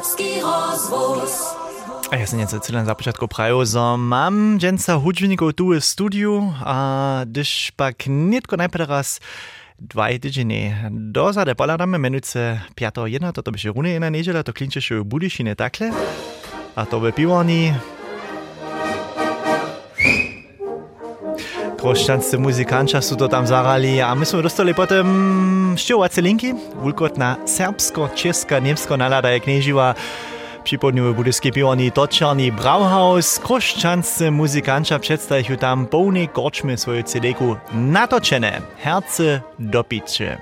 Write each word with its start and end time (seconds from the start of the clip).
Chłopski 0.00 0.40
rozwóz. 0.40 1.52
A 2.08 2.16
ja 2.16 2.24
som 2.24 2.40
nieco 2.40 2.56
celé 2.56 2.80
na 2.80 2.88
započiatku 2.88 3.28
pravil, 3.28 3.60
že 3.68 3.76
mám 4.00 4.56
dženca 4.56 4.96
hudžníkov 4.96 5.52
tu 5.52 5.76
v 5.76 5.80
studiu 5.84 6.56
a 6.64 7.20
když 7.28 7.76
pak 7.76 8.08
netko 8.08 8.56
najprv 8.56 8.88
raz 8.88 9.20
dvaj 9.76 10.24
tydziny. 10.24 10.88
Do 10.88 11.36
zade 11.36 11.52
poladamy 11.52 12.00
menujce 12.00 12.64
5.1, 12.80 13.32
to 13.36 13.44
to 13.44 13.52
by 13.52 13.58
się 13.60 13.76
runie 13.76 14.00
na 14.00 14.08
niedziela, 14.08 14.40
to 14.40 14.56
klinczysz 14.56 14.88
w 14.88 15.04
Budyszine 15.04 15.52
takle, 15.52 15.92
a 16.76 16.86
to 16.88 16.96
by 17.00 17.12
piwoni 17.12 17.76
Troszczancy 21.80 22.38
muzykanča 22.38 23.02
su 23.02 23.16
to 23.16 23.28
tam 23.28 23.46
zarali, 23.46 24.00
a 24.00 24.14
my 24.14 24.26
smo 24.26 24.42
dostali 24.42 24.74
potem 24.74 25.06
šťovace 25.76 26.20
linky, 26.20 26.54
vulkotna 26.76 27.36
serbsko, 27.46 28.08
česka, 28.14 28.60
nemsko 28.60 28.96
nalada 28.96 29.30
je 29.30 29.40
kneživa, 29.40 29.94
Przypomnijmy, 30.64 31.14
budyskie 31.14 31.52
piwoni 31.52 31.92
Toczarni 31.92 32.52
Brauhaus, 32.52 33.38
kroszczanscy 33.38 34.30
muzykanci 34.30 34.94
przedstawiają 35.00 35.56
tam 35.56 35.86
pełne 35.86 36.28
korczmy 36.28 36.76
swojego 36.76 37.08
CD-ku 37.08 37.56
natoczone, 37.72 38.60
herce 38.78 39.40
do 39.58 39.84
picie. 39.84 40.38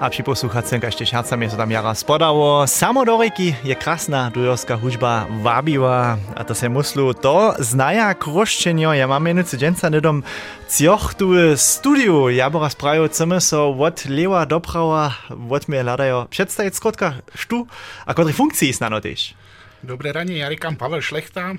A 0.00 0.10
při 0.10 0.22
posłuchacem 0.22 0.80
ještě 0.84 1.06
šarcami 1.06 1.50
se 1.50 1.56
tam 1.56 1.70
jara 1.70 1.94
spodało. 1.94 2.66
Samo 2.66 3.04
do 3.04 3.18
reki 3.18 3.56
je 3.64 3.74
krasna 3.74 4.30
dujorska 4.30 4.74
hudba 4.74 5.26
wabiła. 5.30 6.18
A 6.36 6.44
to 6.44 6.54
se 6.54 6.68
muslu 6.68 7.12
to 7.14 7.54
znaja 7.58 8.14
kroščenio. 8.14 8.92
Ja 8.92 9.06
mam 9.06 9.24
minuty 9.24 9.56
dženca 9.56 9.90
nedom 9.90 10.22
cioch 10.68 11.14
tu 11.14 11.28
w 11.28 11.56
studiu. 11.56 12.28
Ja 12.28 12.50
bo 12.50 12.60
raz 12.60 12.74
prajo 12.74 13.08
cemy 13.08 13.40
so 13.40 13.68
od 13.68 14.04
lewa 14.08 14.46
do 14.46 14.60
prawa, 14.60 15.14
od 15.50 15.68
mnie 15.68 15.82
ladajo 15.82 16.26
przedstawić 16.30 16.76
skrótka 16.76 17.14
sztu, 17.34 17.66
a 18.06 18.14
kodry 18.14 18.32
funkcji 18.32 18.72
znano 18.72 19.00
też. 19.00 19.34
Dobré 19.82 20.12
raně, 20.12 20.36
já 20.38 20.50
říkám 20.50 20.76
Pavel 20.76 21.02
Šlechta 21.02 21.54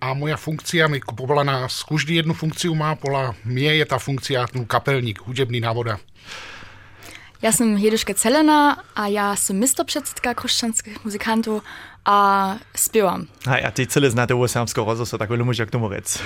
a 0.00 0.14
moja 0.14 0.36
funkcia 0.36 0.88
mi 0.88 1.00
povola 1.16 1.42
nás, 1.44 1.82
každý 1.82 2.14
jednu 2.14 2.34
funkciu 2.34 2.74
má, 2.74 2.94
pola 2.94 3.34
mě 3.44 3.74
je 3.74 3.86
ta 3.86 3.98
funkcia 3.98 4.46
kapelník, 4.66 5.20
hudebný 5.20 5.60
návoda. 5.60 5.98
Ja 7.38 7.54
sam 7.54 7.78
Hedyszka 7.78 8.14
Celena, 8.18 8.82
a 8.98 9.06
ja 9.06 9.36
sam 9.36 9.56
mistopředsedka 9.56 10.34
křesťanských 10.34 11.04
muzikantů 11.04 11.62
a 12.04 12.56
zpívám. 12.74 13.26
A 13.46 13.62
ja 13.62 13.70
ty 13.70 13.86
celé 13.86 14.10
znáte 14.10 14.34
u 14.34 14.48
sámského 14.48 14.82
rozhlasu, 14.82 15.18
tak 15.18 15.30
môžem 15.30 15.66
k 15.66 15.70
tomu 15.70 15.86
rec. 15.86 16.18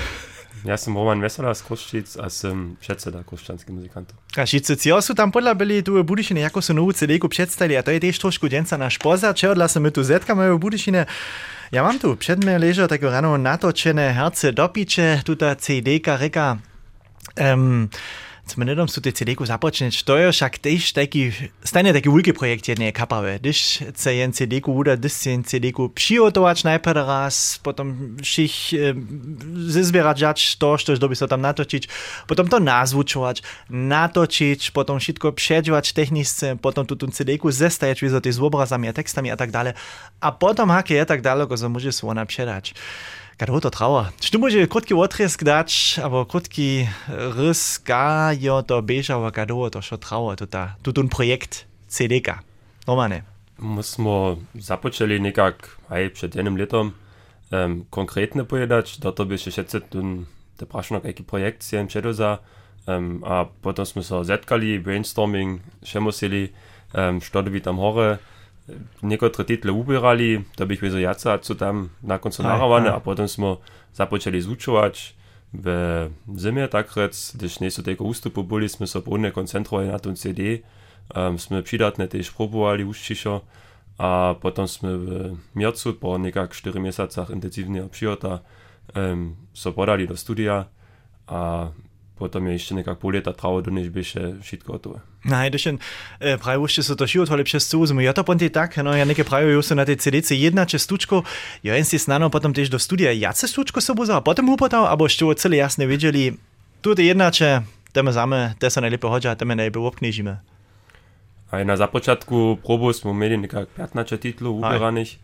Ja 0.65 0.81
som 0.81 0.97
Roman 0.97 1.21
Veselá 1.21 1.53
z 1.53 1.69
Koščic 1.69 2.17
a 2.17 2.33
som 2.33 2.81
predseda 2.81 3.21
křesťanských 3.29 3.75
muzikantov. 3.77 4.17
A 4.41 4.47
šice 4.49 4.73
cio 4.81 4.97
sú 5.05 5.13
tam 5.13 5.29
podľa 5.29 5.53
byli 5.53 5.85
tu 5.85 6.01
v 6.01 6.07
Budyšine, 6.07 6.49
ako 6.49 6.65
sú 6.65 6.73
novú 6.73 6.97
CD-ku 6.97 7.29
predstavili, 7.29 7.77
a 7.77 7.85
to 7.85 7.93
je 7.93 8.01
tiež 8.09 8.17
trošku 8.17 8.49
denca 8.49 8.81
náš 8.81 8.97
pozor, 8.97 9.37
čo 9.37 9.53
odla 9.53 9.69
sa 9.69 9.85
my 9.85 9.93
tu 9.93 10.01
zetkame 10.01 10.49
v 10.49 10.57
Budyšine. 10.57 11.05
Ja 11.77 11.85
mám 11.85 12.01
tu 12.01 12.17
před 12.17 12.41
mňa 12.41 12.57
ležo 12.57 12.89
také 12.89 13.05
rano 13.05 13.37
natočené 13.37 14.17
herce 14.17 14.53
do 14.57 14.65
piče, 14.65 15.21
tuta 15.29 15.53
CD-ka 15.61 16.17
reka. 16.17 16.57
Um, 17.37 17.93
sme 18.43 18.67
nedom 18.67 18.91
sú 18.91 18.99
tie 18.99 19.15
CD-ku 19.15 19.47
započneť, 19.47 20.03
to 20.03 20.19
je 20.19 20.27
však 20.35 20.59
tiež 20.59 20.99
taký, 20.99 21.31
stejne 21.63 21.95
taký 21.95 22.11
veľký 22.11 22.35
projekt 22.35 22.67
jednej 22.67 22.91
kapawe. 22.91 23.39
Když 23.39 23.95
chce 23.95 24.11
jen 24.19 24.35
CD-ku 24.35 24.75
uda, 24.75 24.99
když 24.99 25.13
chce 25.15 25.31
jen 25.31 25.43
CD-ku 25.47 25.89
přihotować 25.89 26.67
najprv 26.67 27.07
raz, 27.07 27.63
potom 27.63 28.19
všich 28.19 28.75
e, 28.75 28.99
zizbierać 29.71 30.59
to, 30.59 30.75
što 30.75 31.09
by 31.09 31.17
sa 31.17 31.31
tam 31.31 31.41
natočiť, 31.41 31.87
potom 32.27 32.51
to 32.51 32.59
nazvučovať, 32.59 33.47
natočiť, 33.71 34.75
potom 34.75 34.99
všetko 34.99 35.33
předžovať 35.33 35.95
technice, 35.95 36.59
potom 36.59 36.83
tu 36.83 36.99
CD-ku 36.99 37.47
zestajať 37.47 38.11
s 38.11 38.19
tými 38.19 38.43
obrazami 38.43 38.91
a 38.91 38.93
textami 38.93 39.31
a 39.31 39.39
tak 39.39 39.55
dále. 39.55 39.79
A 40.19 40.35
potom, 40.35 40.67
haké 40.75 40.99
je 40.99 41.07
tak 41.07 41.23
daleko, 41.23 41.55
že 41.55 41.71
môže 41.71 41.95
sa 41.95 42.11
ona 42.11 42.27
předať. 42.27 42.75
Garoto 43.43 43.71
Trauer. 43.71 44.13
Stimmt, 44.23 44.55
ich 44.55 44.69
kurz 44.71 44.89
Wortres 44.93 45.37
gedacht, 45.37 45.99
aber 46.01 46.27
kurz 46.27 46.49
Riss, 46.57 47.83
gar 47.83 48.31
ja, 48.31 48.63
da 48.63 48.81
Beja, 48.81 49.17
aber 49.17 49.33
Garoto 49.33 49.83
schon 49.83 49.99
Trauer, 49.99 50.37
du 50.37 50.47
da, 50.47 50.77
du 50.85 50.93
ein 51.03 51.09
Projekt 51.09 51.67
CDK. 51.89 52.39
Nochmal 52.87 53.09
ne. 53.09 53.25
Muss 53.59 53.99
man 53.99 54.47
započeli 54.55 55.19
nekak, 55.19 55.77
aj 55.91 56.13
pred 56.15 56.37
enim 56.37 56.57
letom, 56.57 56.95
um, 57.51 57.59
ähm, 57.59 57.87
konkretne 57.91 58.45
pojedač, 58.45 59.01
da 59.03 59.11
to 59.11 59.27
bi 59.27 59.35
še 59.35 59.51
še 59.51 59.67
cetun, 59.67 60.29
da 60.63 60.67
prašno 60.71 61.03
kakšen 61.03 61.27
projekt 61.27 61.67
si 61.67 61.75
jim 61.75 61.91
čedo 61.91 62.13
za, 62.15 62.39
um, 62.87 62.95
ähm, 62.95 63.25
a 63.27 63.43
potem 63.63 63.85
smo 63.85 64.07
se 64.07 64.23
zetkali, 64.23 64.79
brainstorming, 64.79 65.59
še 65.83 65.99
museli, 65.99 66.53
um, 66.95 67.19
što 67.19 67.43
dobi 67.43 67.59
tam 67.59 67.83
nekotre 69.03 69.45
title 69.45 69.73
ubierali, 69.73 70.45
to 70.57 70.67
bych 70.67 70.81
wiedział 70.81 71.01
jaca, 71.01 71.39
co 71.39 71.55
tam 71.55 71.89
na 72.03 72.19
końcu 72.19 72.43
tak, 72.43 72.53
narawane, 72.53 72.87
tak. 72.87 72.95
a 72.95 73.01
potem 73.01 73.29
smo 73.29 73.59
zapoczęli 73.95 74.41
zuczować 74.41 75.15
w 75.55 76.09
zimie, 76.39 76.69
tak 76.69 76.97
rec, 76.97 77.33
gdyż 77.37 77.61
nie 77.61 77.71
są 77.71 77.83
tego 77.83 78.05
ustupu, 78.05 78.45
byliśmy 78.45 78.87
sobie 78.87 79.05
pełnie 79.05 79.33
koncentrowali 79.33 79.89
na 79.89 79.99
tym 79.99 80.17
CD, 80.17 80.43
um, 80.43 80.59
ehm, 81.15 81.39
sme 81.39 81.63
przydatne 81.63 82.09
też 82.09 82.31
próbowali 82.31 82.85
uściśo, 82.85 83.41
a 83.99 84.35
potem 84.41 84.69
sme 84.69 84.99
w 84.99 85.37
miercu 85.55 85.95
po 85.95 86.19
niekak 86.19 86.51
4 86.51 86.81
miesiącach 86.81 87.31
intensywnego 87.31 87.89
przyjota 87.89 88.29
um, 88.29 88.41
ehm, 88.95 89.35
so 89.53 89.73
podali 89.73 90.09
do 90.09 90.17
studia, 90.17 90.65
a 91.27 91.71
potem 92.23 92.53
je 92.53 92.61
še 92.63 92.77
nekako 92.79 93.01
pol 93.03 93.17
leta 93.19 93.35
travo, 93.35 93.59
do 93.67 93.75
než 93.75 93.91
bi 93.91 94.05
še 94.07 94.37
šit 94.47 94.63
gotovo. 94.67 95.01
Najdeš, 95.27 95.67
e, 95.75 96.37
pravi, 96.39 96.71
še 96.71 96.85
so 96.87 96.95
to 96.99 97.09
šivo, 97.11 97.27
ali 97.35 97.47
čez 97.47 97.67
to 97.67 97.83
uzmem. 97.83 98.05
Ja, 98.07 98.15
to 98.15 98.23
ponti 98.27 98.47
tak, 98.55 98.79
no, 98.87 98.95
ja 98.95 99.07
nekaj 99.09 99.27
pravijo, 99.27 99.63
so 99.67 99.75
na 99.75 99.87
tej 99.89 99.99
CDC 99.99 100.39
jedna 100.39 100.67
čez 100.67 100.87
tučko, 100.87 101.23
jo 101.67 101.75
en 101.75 101.87
si 101.87 101.99
snano 101.99 102.31
potem 102.31 102.55
tež 102.55 102.71
do 102.71 102.79
studija, 102.79 103.11
ja 103.11 103.35
se 103.35 103.51
tučko 103.51 103.83
se 103.83 103.95
bo 103.99 104.07
za, 104.07 104.23
potem 104.23 104.47
upotal, 104.47 104.87
abo 104.87 105.11
še 105.11 105.25
to 105.25 105.35
celo 105.35 105.59
jasne 105.59 105.91
videli, 105.91 106.31
tudi 106.83 107.11
jedna 107.11 107.31
če, 107.35 107.63
teme 107.93 108.15
zame, 108.15 108.55
te 108.63 108.71
se 108.71 108.83
najlepo 108.83 109.11
hoča, 109.11 109.35
teme 109.39 109.59
najbolj 109.59 109.91
obknjižime. 109.91 110.39
A 111.53 111.61
na 111.69 111.77
započatku 111.77 112.63
probu 112.65 112.95
smo 112.97 113.13
imeli 113.13 113.37
nekako 113.37 113.69
15 113.77 114.17
titlov 114.23 114.63
uberanih, 114.63 115.19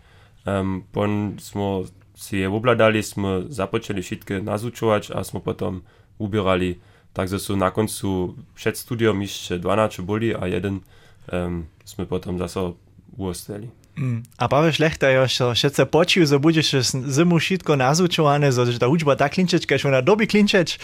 um, 0.45 0.83
pon 0.93 1.39
smo 1.41 1.89
si 2.19 2.39
je 2.39 2.49
obladali, 2.49 3.03
smo 3.03 3.43
započeli 3.49 4.03
šitke 4.03 4.41
nazučovati, 4.43 5.13
a 5.15 5.25
smo 5.25 5.41
potem 5.41 5.83
ubierali, 6.19 6.79
takže 7.15 7.39
sú 7.39 7.57
na 7.57 7.71
koncu 7.71 8.37
pred 8.55 8.77
studiom 8.77 9.23
ešte 9.23 9.59
12 9.59 10.03
boli 10.05 10.35
a 10.35 10.47
jeden 10.47 10.85
um, 11.33 11.67
sme 11.83 12.05
potom 12.05 12.39
zase 12.39 12.77
uostali. 13.17 13.71
Mm. 13.99 14.23
A 14.39 14.49
Paweł 14.49 14.73
Szlechta 14.73 15.11
jeszcze 15.11 15.57
się 15.57 15.87
pocił, 15.87 16.27
że 16.27 16.41
będziesz 16.41 16.75
zimu 17.11 17.41
szitko 17.41 17.77
nazuczowane, 17.77 18.53
że 18.53 18.79
ta 18.79 18.89
uczba 18.89 19.17
tak 19.17 19.33
klinczeć, 19.33 19.67
kiedy 19.67 19.89
ona 19.89 20.03
dobi 20.03 20.27
klinczeć. 20.27 20.79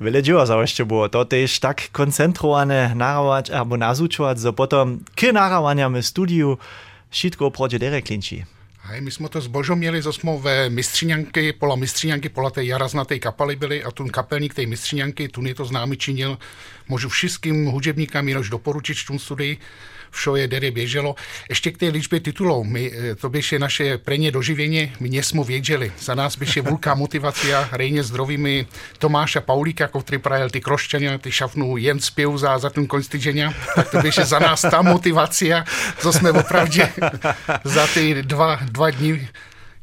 Wiele 0.00 0.22
dzieła 0.22 0.46
za 0.46 0.60
jeszcze 0.60 0.86
było. 0.86 1.08
To 1.08 1.24
też 1.24 1.60
tak 1.60 1.90
koncentrowane 1.92 2.94
narawać 2.94 3.50
albo 3.50 3.76
nazuczować, 3.76 4.40
że 4.40 4.52
potem 4.52 5.04
k 5.14 5.32
narawaniami 5.32 6.02
studiu 6.02 6.58
szitko 7.10 7.50
prodzie 7.50 7.78
dere 7.78 8.02
klinczy. 8.02 8.44
Hej, 8.90 9.00
my 9.00 9.10
jsme 9.10 9.28
to 9.28 9.40
zbožo 9.40 9.76
měli, 9.76 10.02
že 10.02 10.12
jsme 10.12 10.38
ve 10.38 10.70
mistřiňanky, 10.70 11.52
pola 11.52 11.76
mistřiňanky, 11.76 12.28
pola 12.28 12.50
té 12.50 12.64
jaraznatej 12.64 13.20
kapely 13.20 13.56
byli 13.56 13.84
a 13.84 13.90
tu 13.90 14.06
kapelník 14.06 14.54
té 14.54 14.66
mistřiňanky, 14.66 15.28
tu 15.28 15.46
je 15.46 15.54
to 15.54 15.64
známý 15.64 15.96
činil, 15.96 16.38
můžu 16.88 17.08
všem 17.08 17.66
hudebníkám 17.66 18.28
jenom 18.28 18.44
doporučit 18.50 18.98
tu 19.06 19.18
studii, 19.18 19.58
vše 20.10 20.30
je 20.34 20.48
dere 20.48 20.70
běželo. 20.70 21.14
Ještě 21.48 21.70
k 21.70 21.78
té 21.78 21.88
ličbě 21.88 22.20
titulů, 22.20 22.64
my, 22.64 22.92
eh, 22.94 23.14
to 23.14 23.28
by 23.28 23.40
je 23.52 23.58
naše 23.58 23.98
preně 23.98 24.30
doživění, 24.30 24.92
my 25.00 25.08
jsme 25.08 25.44
věděli, 25.44 25.92
za 25.98 26.14
nás 26.14 26.36
by 26.36 26.46
je 26.56 26.62
velká 26.62 26.94
motivace, 26.94 27.68
rejně 27.72 28.02
zdrovými 28.02 28.66
Tomáša 28.98 29.40
Paulíka, 29.40 29.88
který 29.88 30.18
prajel 30.18 30.50
ty 30.50 30.60
krošťania, 30.60 31.18
ty 31.18 31.32
šafnu 31.32 31.76
jen 31.76 32.00
zpěv 32.00 32.30
za, 32.36 32.58
za 32.58 32.70
ten 32.70 32.86
konstiženia, 32.86 33.54
tak 33.74 33.90
to 33.90 33.98
by 33.98 34.10
je 34.18 34.24
za 34.24 34.38
nás 34.38 34.60
ta 34.60 34.82
motivace, 34.82 35.64
co 35.98 36.12
jsme 36.12 36.32
opravdu 36.32 36.82
za 37.64 37.86
ty 37.86 38.22
dva, 38.22 38.58
dva 38.62 38.90
dny 38.90 39.28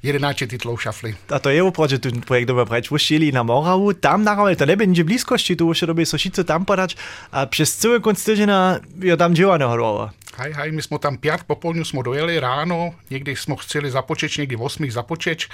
11 0.03 0.47
titlov 0.47 0.81
šafli. 0.81 1.15
A 1.29 1.39
to 1.39 1.49
je 1.49 1.63
opravdu, 1.63 1.97
že 1.97 1.99
ten 1.99 2.21
projekt 2.21 2.47
dobre 2.47 2.65
preč 2.65 2.91
ušili 2.91 3.33
na 3.33 3.43
Moravu, 3.43 3.97
tam 3.97 4.23
naravali, 4.23 4.55
to 4.55 4.65
nebude 4.65 5.03
blízkosti, 5.03 5.55
tu 5.55 5.67
už 5.67 5.89
doby 5.89 6.05
so 6.05 6.17
šice 6.17 6.43
tam 6.43 6.65
podať 6.65 6.95
a 7.31 7.45
přes 7.45 7.75
celý 7.75 7.99
konc 8.01 8.21
týždňa 8.21 8.79
je 9.01 9.17
tam 9.17 9.33
dělaného 9.33 9.75
dlouho. 9.75 10.09
Hej, 10.39 10.53
hej, 10.53 10.71
my 10.71 10.81
jsme 10.81 10.99
tam 10.99 11.17
pět 11.17 11.43
popolňu 11.43 11.85
jsme 11.85 12.03
dojeli 12.03 12.39
ráno, 12.39 12.95
někdy 13.09 13.35
jsme 13.35 13.55
chceli 13.59 13.91
započeč, 13.91 14.37
někdy 14.37 14.55
v 14.55 14.61
osmých 14.61 14.93
započeč. 14.93 15.49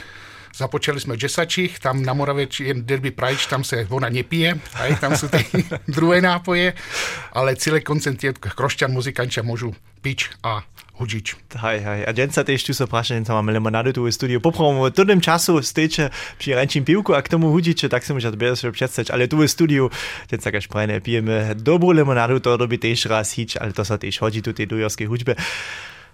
Započali 0.55 0.99
jsme 0.99 1.15
Džesačích, 1.15 1.79
tam 1.79 2.03
na 2.03 2.13
Moravě 2.13 2.47
jen 2.59 2.85
derby 2.85 3.11
prajč, 3.11 3.45
tam 3.45 3.63
se 3.63 3.87
ona 3.89 4.09
nepije, 4.09 4.59
hej, 4.73 4.95
tam 4.95 5.17
jsou 5.17 5.27
ty 5.27 5.45
druhé 5.87 6.21
nápoje, 6.21 6.73
ale 7.33 7.55
celý 7.55 7.81
koncent 7.81 8.23
je 8.23 8.33
krošťan, 8.33 8.91
muzikanča 8.91 9.41
můžu 9.41 9.73
pič 10.01 10.29
a 10.43 10.63
hudžič. 10.93 11.35
Hej, 11.57 11.79
hej. 11.81 11.99
A 12.05 12.11
sa 12.29 12.45
tiež 12.45 12.61
tu 12.61 12.71
sa 12.75 12.85
prašne, 12.85 13.25
že 13.25 13.33
máme 13.33 13.49
limonadu 13.49 13.89
tu 13.89 14.05
v 14.05 14.13
studiu. 14.13 14.37
Poprvom, 14.37 14.85
v 14.85 14.93
tom 14.93 15.17
času 15.17 15.57
steče 15.57 16.13
pri 16.37 16.53
rančím 16.53 16.85
pivku 16.85 17.17
a 17.17 17.21
k 17.25 17.33
tomu 17.33 17.49
hudžiče, 17.49 17.89
tak 17.89 18.05
si 18.05 18.13
môžete 18.13 18.37
bez 18.37 18.61
predstaviť, 18.61 19.09
ale 19.09 19.25
tu 19.25 19.41
v 19.41 19.49
studiu, 19.49 19.89
sa 20.29 20.49
kaž 20.53 20.69
prajne, 20.69 21.01
pijeme 21.01 21.57
dobrú 21.57 21.89
limonadu, 21.89 22.37
to 22.37 22.53
robí 22.53 22.77
tiež 22.77 23.09
raz 23.09 23.33
hič, 23.33 23.57
ale 23.57 23.73
to 23.73 23.81
sa 23.81 23.97
tiež 23.97 24.21
hodí 24.21 24.45
tu 24.45 24.53
tej 24.53 24.69
dujorskej 24.69 25.09
hudbe. 25.09 25.33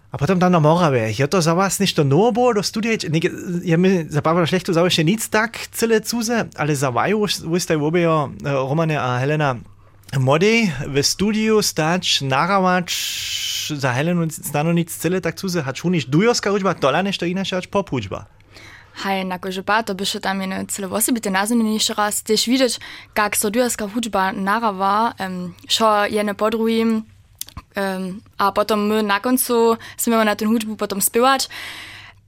A 0.10 0.18
potom 0.18 0.42
tam 0.42 0.50
na 0.52 0.60
Morave. 0.60 1.14
Je 1.14 1.28
to 1.28 1.42
za 1.42 1.54
vás 1.54 1.78
nešto 1.80 2.04
novo, 2.04 2.54
do 2.54 2.64
studia? 2.64 2.98
Ne, 3.10 3.22
je 3.62 3.78
mi 3.78 4.10
zabavilo 4.10 4.50
šlechto, 4.50 4.74
za 4.74 4.82
še 4.90 5.06
nic 5.06 5.22
tak 5.30 5.70
cele 5.70 6.02
cuze, 6.02 6.50
ale 6.58 6.74
za 6.74 6.90
vaju 6.90 7.30
už 7.30 7.62
ste 7.62 7.78
obejo, 7.78 8.34
Romane 8.42 8.98
a 8.98 9.22
Helena, 9.22 9.62
mody 10.18 10.66
v 10.90 10.98
studiu 11.06 11.62
stać, 11.62 12.26
narawać, 12.26 12.90
za 13.78 13.94
Helenu 13.94 14.26
stanu 14.34 14.74
nic 14.74 14.90
cele 14.90 15.22
tak 15.22 15.38
cuze, 15.38 15.62
hać 15.62 15.86
uniš 15.86 16.10
dujoska 16.10 16.50
učba, 16.52 16.74
tola 16.74 17.06
nešto 17.06 17.30
inače, 17.30 17.56
hać 17.56 17.68
pop 17.68 17.94
učba. 17.94 18.26
Haj, 19.06 19.22
enako 19.22 19.52
že 19.52 19.62
pa, 19.62 19.86
to 19.86 19.94
bi 19.94 20.10
še 20.10 20.20
tam 20.20 20.42
ene 20.42 20.66
celo 20.68 20.90
osobite 20.90 21.30
nazivne 21.30 21.78
še 21.78 21.94
raz, 21.94 22.26
tež 22.26 22.50
vidiš, 22.50 22.82
kak 23.14 23.38
so 23.38 23.54
dujoska 23.54 23.86
učba 23.86 24.34
narava, 24.34 25.14
um, 25.22 25.54
šo 25.70 26.10
je 26.10 26.24
ne 26.26 26.34
podrujim, 26.34 27.06
Um, 27.76 28.22
a 28.38 28.52
potom 28.52 28.88
my 28.88 29.04
na 29.04 29.20
koncu 29.20 29.78
sme 29.98 30.20
na 30.24 30.36
tú 30.36 30.50
hudbu 30.50 30.76
potom 30.76 31.02
spievať. 31.02 31.48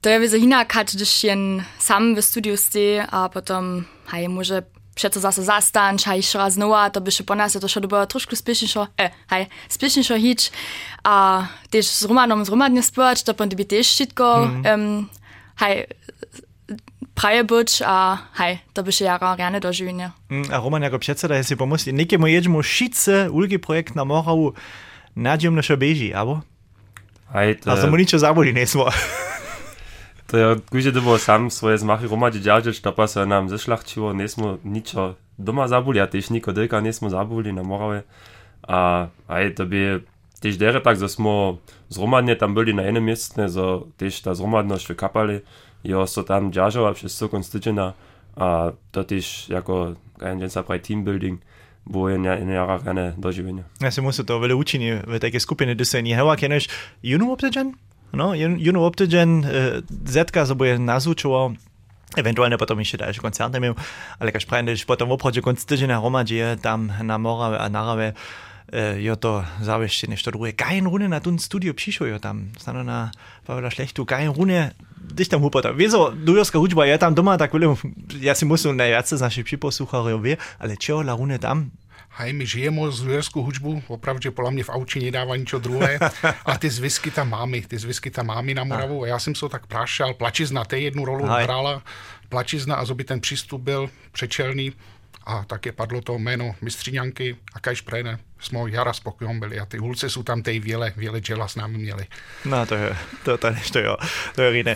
To 0.02 0.10
je 0.10 0.18
vize 0.20 0.38
inak, 0.38 0.74
když 0.74 1.24
jen 1.24 1.66
sam 1.78 2.16
v 2.16 2.22
studiu 2.22 2.58
ste 2.58 3.06
a 3.06 3.30
potom 3.30 3.86
hej, 4.10 4.26
môže 4.28 4.66
všetko 4.98 5.20
zase 5.20 5.42
zastanč, 5.46 6.04
hej, 6.10 6.26
šla 6.26 6.50
znova, 6.50 6.90
to 6.90 7.00
by 7.00 7.12
še 7.14 7.24
po 7.24 7.38
nás 7.38 7.56
je 7.56 7.62
to 7.62 7.70
še 7.70 7.80
dobo 7.86 8.02
trošku 8.06 8.36
spiešnejšo, 8.36 8.98
eh, 8.98 9.14
hej, 9.32 9.48
spiešnejšo 9.70 10.16
hič. 10.18 10.42
A 11.06 11.48
tiež 11.72 11.86
s 11.86 12.04
Romanom 12.04 12.44
zromadne 12.44 12.82
spievať, 12.82 13.24
to 13.24 13.38
potom 13.38 13.56
by 13.56 13.66
tiež 13.66 13.86
všetko, 13.88 14.26
mm. 14.26 14.64
um, 14.68 15.10
hej, 15.64 15.86
praje 17.14 17.44
być, 17.44 17.70
a 17.86 18.18
hej, 18.42 18.60
to 18.74 18.84
by 18.84 18.92
się 18.92 19.06
jara 19.06 19.36
rane 19.36 19.60
dożywienia. 19.60 20.12
Mm, 20.30 20.52
a 20.52 20.58
Roman 20.60 20.82
jako 20.82 21.00
przedseda, 21.00 21.36
jeśli 21.36 21.58
pomóc, 21.58 21.86
niekiemu 21.86 22.28
jedźmu 22.28 22.64
szice, 22.64 23.32
ulgi 23.32 23.60
projekt 23.60 23.96
na 23.96 24.06
Morawu, 24.06 24.54
nađem 25.16 25.56
naša 25.56 25.76
beži, 25.76 26.12
abo. 26.16 26.40
Aj, 27.32 27.56
to... 27.60 27.72
A 27.72 27.78
samo 27.78 27.98
nič 27.98 28.16
zabori 28.16 28.54
nismo. 28.54 28.86
to 30.32 30.38
je 30.38 30.56
kuže, 30.72 30.92
da 30.92 31.02
bo 31.02 31.18
sam 31.18 31.50
svoje 31.50 31.78
zmahe 31.78 32.08
romađi 32.08 32.40
džađeć, 32.40 32.82
da 32.82 32.92
pa 32.92 33.08
se 33.08 33.26
nam 33.26 33.50
zašlahčivo, 33.50 34.14
nismo 34.14 34.58
nič 34.64 34.96
doma 35.38 35.68
zabuli, 35.68 36.02
a 36.02 36.08
tež 36.08 36.30
niko 36.30 36.52
delka 36.52 36.82
nismo 36.82 37.10
zabuli 37.10 37.52
na 37.52 37.64
morave. 37.64 38.04
A 38.68 39.08
aj, 39.28 39.56
to 39.56 39.66
bi 39.66 40.00
tež 40.42 40.58
dere 40.58 40.84
tak, 40.84 41.00
da 41.00 41.08
smo 41.08 41.60
zromadnje 41.90 42.36
tam 42.38 42.56
bili 42.56 42.74
na 42.74 42.84
enem 42.84 43.04
mestu, 43.04 43.48
za 43.48 43.82
tež 43.98 44.22
ta 44.22 44.36
zromadnost 44.36 44.88
še 44.92 44.96
kapali, 44.96 45.42
jo 45.84 46.06
so 46.08 46.24
tam 46.24 46.52
džažala, 46.52 46.94
še 46.98 47.10
so 47.10 47.30
konstičena, 47.32 47.94
a 48.36 48.72
to 48.92 49.04
tež 49.04 49.50
jako 49.50 49.96
Agenca 50.22 50.64
pravi 50.64 50.82
team 50.82 51.04
building, 51.04 51.42
bo 51.86 52.10
ena, 52.10 52.38
ena 52.38 52.66
rakane 52.66 53.14
doživljenja. 53.18 53.64
Ja, 53.82 53.92
se 53.92 54.02
musi 54.02 54.26
to 54.26 54.40
vele 54.40 54.56
učini 54.56 55.02
v 55.08 55.20
take 55.20 55.40
skupine, 55.40 55.76
da 55.76 55.86
se 55.86 56.02
ni 56.02 56.16
hela, 56.16 56.36
ki 56.36 56.50
neš, 56.50 56.70
juno 57.02 57.32
obtežen, 57.34 57.74
no, 58.14 58.34
juno 58.36 58.86
obtežen, 58.86 59.44
äh, 59.44 59.82
zetka 60.06 60.46
se 60.46 60.56
bo 60.56 60.66
je 60.66 60.80
nazučoval, 60.80 61.56
Eventualnie 62.18 62.58
potem 62.58 62.80
jeszcze 62.80 62.98
dalej 62.98 63.16
koncerty 63.16 63.60
miał, 63.60 63.76
ale 64.20 64.32
jak 64.32 64.44
sprawię, 64.44 64.76
że 64.76 64.86
potem 64.86 65.08
w 65.08 65.12
obchodzie 65.12 65.42
końc 65.42 65.66
tydzień 65.66 65.92
romadzie 65.92 66.58
tam 66.62 66.92
na 67.04 67.18
Morawę, 67.18 67.60
a 67.60 67.70
Narawę, 67.70 68.14
äh, 68.72 69.00
ja 69.00 69.16
to 69.16 69.44
zawieście 69.62 70.08
nie 70.08 70.18
szto 70.18 70.32
drugie. 70.32 70.54
Gein 70.54 70.86
Runde 70.86 71.08
na 71.08 71.20
tun 71.20 71.40
Studio 71.40 71.74
Psycho, 71.74 72.06
ja 72.06 72.20
tam, 72.20 72.52
stano 72.60 72.84
na 72.84 73.12
Paweł 73.46 73.72
Szlechtu, 73.72 74.06
gein 74.06 74.30
Runde 74.30 74.72
dich 75.02 75.30
tam 75.30 75.42
hupota. 75.42 75.74
Wieso, 75.74 76.14
du 76.16 76.36
joska 76.36 76.60
hudźba, 76.60 76.86
ja 76.86 76.98
tam 76.98 77.16
doma 77.16 77.38
tak 77.38 77.54
wilem, 77.54 77.76
ja 78.22 78.36
si 78.36 78.46
musim 78.46 78.78
najjace 78.78 79.18
z 79.18 79.44
przyposłucharzy 79.44 80.20
wie, 80.22 80.38
ale 80.60 80.78
čo 80.78 81.02
la 81.02 81.16
rune 81.16 81.40
tam, 81.40 81.72
Hej, 82.12 82.34
my 82.34 82.46
žijeme 82.46 82.92
z 82.92 83.08
lirskou 83.08 83.42
hudbu, 83.44 83.84
opravdu 83.88 84.32
podle 84.32 84.52
mě 84.52 84.64
v 84.64 84.70
auči 84.70 85.00
nedává 85.00 85.36
ničo 85.36 85.60
druhé. 85.60 86.00
A 86.46 86.58
ty 86.58 86.70
zvisky 86.70 87.12
tam 87.12 87.30
máme, 87.30 87.62
ty 87.62 87.80
zvisky 87.80 88.12
tam 88.12 88.28
máme 88.28 88.54
na 88.54 88.64
Moravu. 88.64 89.04
A 89.04 89.08
já 89.08 89.20
jsem 89.20 89.36
se 89.36 89.50
tak 89.50 89.68
prášal, 89.68 90.14
plačizna, 90.14 90.66
té 90.66 90.80
jednu 90.80 91.06
rolu 91.06 91.26
hrála, 91.26 91.82
plačizna 92.30 92.76
a 92.76 92.86
zoby 92.86 93.04
ten 93.04 93.22
přístup 93.22 93.62
byl 93.62 93.90
přečelný 94.12 94.74
a 95.26 95.44
také 95.44 95.72
padlo 95.72 96.02
to 96.02 96.20
jméno 96.20 96.56
mistřiňanky 96.62 97.36
a 97.54 97.60
kajš 97.60 97.82
prene. 97.82 98.20
Jsme 98.42 98.60
jara 98.68 98.94
spokojom 98.94 99.40
byli 99.40 99.60
a 99.60 99.66
ty 99.66 99.78
hulce 99.78 100.10
jsou 100.10 100.24
tam 100.24 100.42
tej 100.42 100.60
věle, 100.60 100.94
věle 100.98 101.20
džela 101.20 101.48
s 101.48 101.56
námi 101.56 101.78
měli. 101.78 102.06
No 102.46 102.66
to 102.66 102.76
je, 102.76 102.98
to, 103.24 103.38
to, 103.38 103.48
to, 103.72 103.80
jo, 103.80 103.98
to 104.36 104.42
je 104.42 104.58
jiné. 104.58 104.76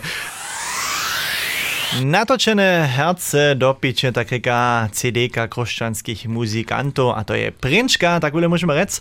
Natočené 2.02 2.86
herce 2.86 3.54
dopiče 3.54 4.12
takéka 4.12 4.88
CD-ka 4.92 5.46
křesťanských 5.46 6.26
muzikantov 6.26 7.14
a 7.16 7.24
to 7.24 7.34
je 7.34 7.50
Prinčka, 7.50 8.20
tak 8.20 8.34
bude 8.34 8.50
môžeme 8.50 8.74
rec. 8.74 8.98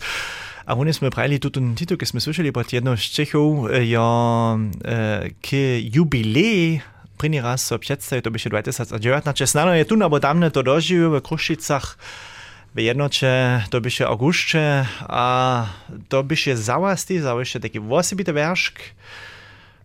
A 0.66 0.74
oni 0.74 0.94
sme 0.94 1.10
prajli 1.10 1.42
tu 1.42 1.50
titul, 1.50 1.98
keď 1.98 2.08
sme 2.10 2.22
slyšeli 2.22 2.50
pod 2.54 2.70
jednou 2.70 2.98
z 2.98 3.06
Čechov, 3.10 3.70
jo, 3.70 4.10
e, 4.86 5.34
k 5.42 5.48
jubilei 5.94 6.82
první 7.18 7.42
raz 7.42 7.66
so 7.66 7.78
představí, 7.78 8.22
to 8.22 8.32
byše 8.32 8.50
2019, 8.50 9.46
snano 9.46 9.74
je 9.74 9.86
tu 9.86 9.96
nebo 9.96 10.20
tamne 10.20 10.50
to 10.50 10.62
dožijú 10.62 11.10
v 11.10 11.22
Krušicach 11.22 11.98
v 12.76 12.80
jednoče 12.80 13.64
dobiše 13.72 14.06
augušče, 14.06 14.86
a 15.10 15.26
dobiše 16.12 16.56
zavasti, 16.56 17.22
zaviše 17.22 17.60
taki 17.60 17.80
vosibite 17.80 18.32
veršk, 18.32 18.80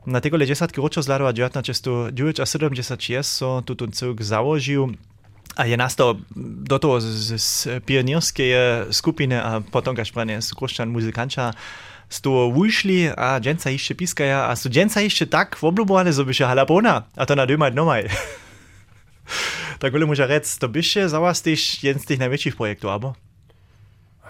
na 0.07 0.21
tego 0.21 0.37
10 0.37 0.77
ročo 0.77 1.03
zladova 1.03 1.33
1976 1.33 3.23
so 3.23 3.63
tutun 3.65 3.91
cirk 3.93 4.21
založil, 4.23 4.89
a 5.57 5.65
je 5.65 5.77
nastal 5.77 6.17
do 6.67 6.79
toho 6.79 7.01
z, 7.01 7.39
z 7.39 7.81
pionierskiej 7.85 8.55
skupiny, 8.91 9.39
a 9.39 9.61
potem 9.61 9.95
kaž 9.95 10.11
prane 10.11 10.43
z 10.43 10.51
kruščan 10.55 10.91
muzikanča, 10.91 11.53
z 12.11 12.21
toho 12.21 12.49
ušli 12.49 13.11
a 13.15 13.39
dženca 13.39 13.71
ještě 13.71 13.95
pískaja 13.95 14.47
a 14.47 14.57
su 14.57 14.69
dženca 14.69 15.01
ještě 15.01 15.27
tak 15.27 15.57
oblubovali, 15.61 16.13
že 16.13 16.25
by 16.25 16.35
se 16.35 16.45
halapona, 16.45 17.07
a 17.17 17.27
to 17.27 17.35
na 17.35 17.45
dvěma 17.45 17.69
dnomaj. 17.69 18.09
tak 19.81 19.93
boli 19.93 20.07
môže 20.07 20.27
rec, 20.27 20.47
to 20.47 20.67
by 20.67 20.81
še 20.81 21.09
za 21.09 21.19
vás 21.19 21.41
tiež 21.45 21.85
jeden 21.85 22.01
z 22.03 22.15
tých 22.15 22.23
najväčších 22.23 22.57
projektov, 22.57 22.91
abo? 22.91 23.09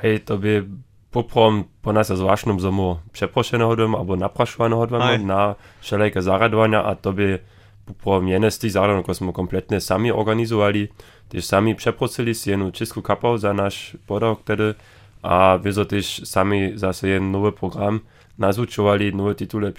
Hej, 0.00 0.24
to 0.24 0.40
by 0.40 0.64
poprom 1.10 1.66
po 1.82 1.90
nás 1.90 2.08
zvláštnom 2.08 2.62
zomu 2.62 3.02
přeprošeného 3.10 3.74
doma 3.74 3.98
alebo 3.98 4.14
naprašovaného 4.14 4.86
doma 4.86 5.18
na 5.18 5.58
všelijaké 5.82 6.22
zaradovania 6.22 6.80
a 6.86 6.94
to 6.94 7.10
by 7.12 7.42
poprom 7.84 8.30
jedné 8.30 8.50
z 8.50 8.58
tých 8.66 8.78
zaradovaní, 8.78 9.02
ako 9.02 9.14
sme 9.18 9.30
kompletne 9.34 9.82
sami 9.82 10.14
organizovali, 10.14 10.88
tiež 11.28 11.42
sami 11.42 11.74
přeprosili 11.74 12.30
si 12.30 12.54
jednu 12.54 12.70
českú 12.70 13.02
kapel 13.02 13.38
za 13.38 13.50
náš 13.50 13.98
podok, 14.06 14.46
tedy 14.46 14.78
a 15.22 15.60
też 15.88 16.20
sami 16.24 16.72
zase 16.74 17.08
jeden 17.08 17.32
nowy 17.32 17.52
program 17.52 18.00
nazučovali, 18.38 19.12
nové 19.12 19.34
titule 19.34 19.72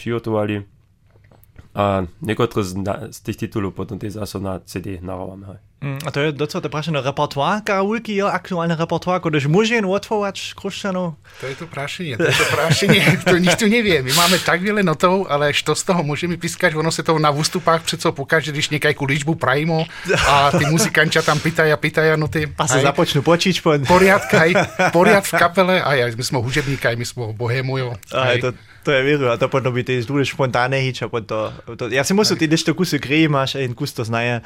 äh, 1.73 2.03
nicht 2.19 2.37
gut 2.37 2.57
aus, 2.57 2.73
dass 2.83 3.23
die 3.23 3.35
Titel, 3.35 3.71
die 3.71 3.85
dann 3.85 3.99
das 3.99 4.17
auch 4.17 4.27
so 4.27 4.39
eine 4.39 4.63
CD 4.65 4.99
nachher 5.01 5.31
haben. 5.31 5.59
A 5.81 6.09
to 6.13 6.21
je 6.21 6.29
docela 6.31 6.61
to 6.61 6.69
prašené 6.69 7.01
repertoár, 7.01 7.65
Karulky, 7.65 8.13
jo, 8.13 8.29
aktuálne 8.29 8.77
repertoár, 8.77 9.17
když 9.17 9.49
môže 9.49 9.73
jen 9.73 9.89
otvovať 9.89 10.53
Krušťanov? 10.53 11.17
To 11.41 11.45
je 11.49 11.55
to 11.57 11.65
prášenie, 11.65 12.21
to 12.21 12.29
je 12.29 12.37
to 12.37 12.47
prášenie, 12.53 13.01
to 13.33 13.41
nikto 13.41 13.65
nevie. 13.65 14.05
My 14.05 14.13
máme 14.13 14.37
tak 14.45 14.61
veľa 14.61 14.85
notov, 14.85 15.25
ale 15.25 15.49
što 15.49 15.73
z 15.73 15.83
toho 15.89 16.05
môžeme 16.05 16.37
pískať, 16.37 16.77
ono 16.77 16.93
se 16.93 17.01
to 17.01 17.17
na 17.17 17.33
výstupách 17.33 17.81
přeco 17.81 18.13
pokaže, 18.13 18.53
když 18.53 18.69
nejakú 18.69 19.09
ličbu 19.09 19.33
prajmo 19.41 19.89
a 20.29 20.53
ty 20.53 20.69
muzikanča 20.69 21.25
tam 21.25 21.41
pýtaja, 21.41 21.73
pýtaja 21.81 22.13
noty. 22.13 22.45
A 22.45 22.69
sa 22.69 22.77
započnú 22.77 23.25
počiť. 23.25 23.65
Po... 23.65 23.73
Poriadka, 23.81 24.37
aj, 24.45 24.51
poriad 24.93 25.25
v 25.25 25.33
kapele, 25.33 25.81
a 25.81 25.97
aj 25.97 26.13
my 26.13 26.23
sme 26.23 26.37
hudebníka, 26.45 26.93
aj 26.93 26.97
my 27.01 27.05
sme 27.09 27.33
bohému, 27.33 27.81
jo. 27.81 27.89
Aj, 28.13 28.37
to, 28.37 28.53
to 28.85 28.93
je 28.93 29.01
věru, 29.01 29.33
a 29.33 29.37
to 29.37 29.49
potom 29.49 29.73
by 29.73 29.81
ty 29.81 29.97
důlež 30.05 30.29
spontánne 30.29 30.77
hič, 30.77 31.01
a 31.01 31.09
to, 31.25 31.53
to, 31.73 31.89
já 31.89 32.03
si 32.03 32.13
musím, 32.13 32.37
ty 32.37 32.47
když 32.47 32.63
to 32.63 32.73
kusy 32.77 32.99
kryjí, 32.99 33.27
máš, 33.27 33.55
a 33.55 33.59
jen 33.65 33.73
kus 33.73 33.93
to 33.93 34.05
znaje, 34.05 34.41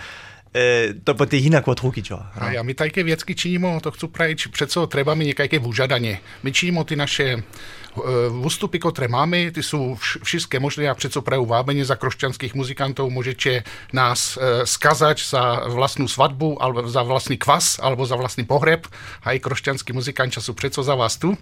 to 1.04 1.12
po 1.20 1.26
tej 1.28 1.52
inak 1.52 1.68
od 1.68 1.80
ruky, 1.84 2.00
čo? 2.00 2.16
A 2.16 2.56
ja 2.56 2.64
my 2.64 2.72
také 2.72 3.04
viecky 3.04 3.36
činíme, 3.36 3.76
to 3.84 3.92
chcú 3.92 4.08
praviť, 4.08 4.56
přeco 4.56 4.88
treba 4.88 5.12
mi 5.12 5.28
nejaké 5.28 5.60
vúžadanie. 5.60 6.24
My 6.48 6.56
činíme 6.56 6.88
ty 6.88 6.96
naše 6.96 7.44
ústupy, 8.44 8.78
ktoré 8.80 9.08
máme, 9.08 9.56
ty 9.56 9.64
sú 9.64 9.96
všetké 10.00 10.60
možné 10.60 10.92
a 10.92 10.98
přeco 10.98 11.24
prajú 11.24 11.48
vábenie 11.48 11.88
za 11.88 11.96
krošťanských 11.96 12.52
muzikantov. 12.52 13.08
Môžete 13.08 13.64
nás 13.96 14.36
e, 14.36 14.68
skazať 14.68 15.24
za 15.24 15.72
vlastnú 15.72 16.12
svadbu, 16.12 16.60
alebo 16.60 16.84
za 16.92 17.08
vlastný 17.08 17.40
kvas, 17.40 17.80
alebo 17.80 18.04
za 18.04 18.20
vlastný 18.20 18.44
pohreb. 18.44 18.84
Aj 19.24 19.40
krošťanskí 19.40 19.96
muzikanča 19.96 20.44
sú 20.44 20.52
přeco 20.52 20.84
za 20.84 20.96
vás 21.00 21.16
tu. 21.16 21.40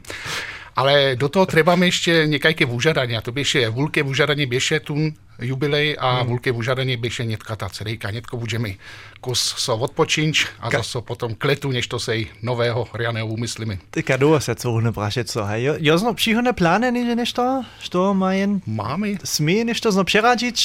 Ale 0.74 1.14
do 1.14 1.30
toho 1.30 1.46
trebáme 1.46 1.86
ešte 1.86 2.26
nekajké 2.26 2.66
vúžadania. 2.66 3.22
To 3.22 3.30
bieše 3.30 3.70
vulké 3.70 4.02
vúžadanie, 4.02 4.50
bieše 4.50 4.82
tu 4.82 4.98
jubilej 5.38 5.94
a 6.02 6.22
hmm. 6.22 6.30
vulké 6.34 6.50
vúžadanie 6.50 6.98
bieše 6.98 7.30
netka 7.30 7.54
tá 7.54 7.70
cerejka. 7.70 8.10
Netko 8.10 8.42
budeme 8.42 8.82
kus 9.22 9.38
so 9.38 9.78
odpočinč 9.78 10.50
a 10.58 10.74
Ka- 10.74 10.82
zase 10.82 11.06
potom 11.06 11.38
kletu, 11.38 11.70
než 11.70 11.86
to 11.86 12.02
sej 12.02 12.34
nového 12.42 12.90
rianého 12.90 13.30
umyslíme. 13.30 13.78
Tyka 13.94 14.18
dlho 14.18 14.42
sa 14.42 14.58
co 14.58 14.74
hne 14.82 14.90
brašet 14.90 15.30
co, 15.30 15.46
hej? 15.46 15.78
Jo, 15.78 15.94
zno 15.98 16.18
příhodné 16.18 16.54
plány 16.58 16.90
nie 16.90 17.16
nešto? 17.16 17.62
Što 17.78 18.14
majen? 18.14 18.62
Máme. 18.66 19.22
Smie 19.22 19.66
nešto 19.66 19.94
zno 19.94 20.04
přeradiť? 20.04 20.58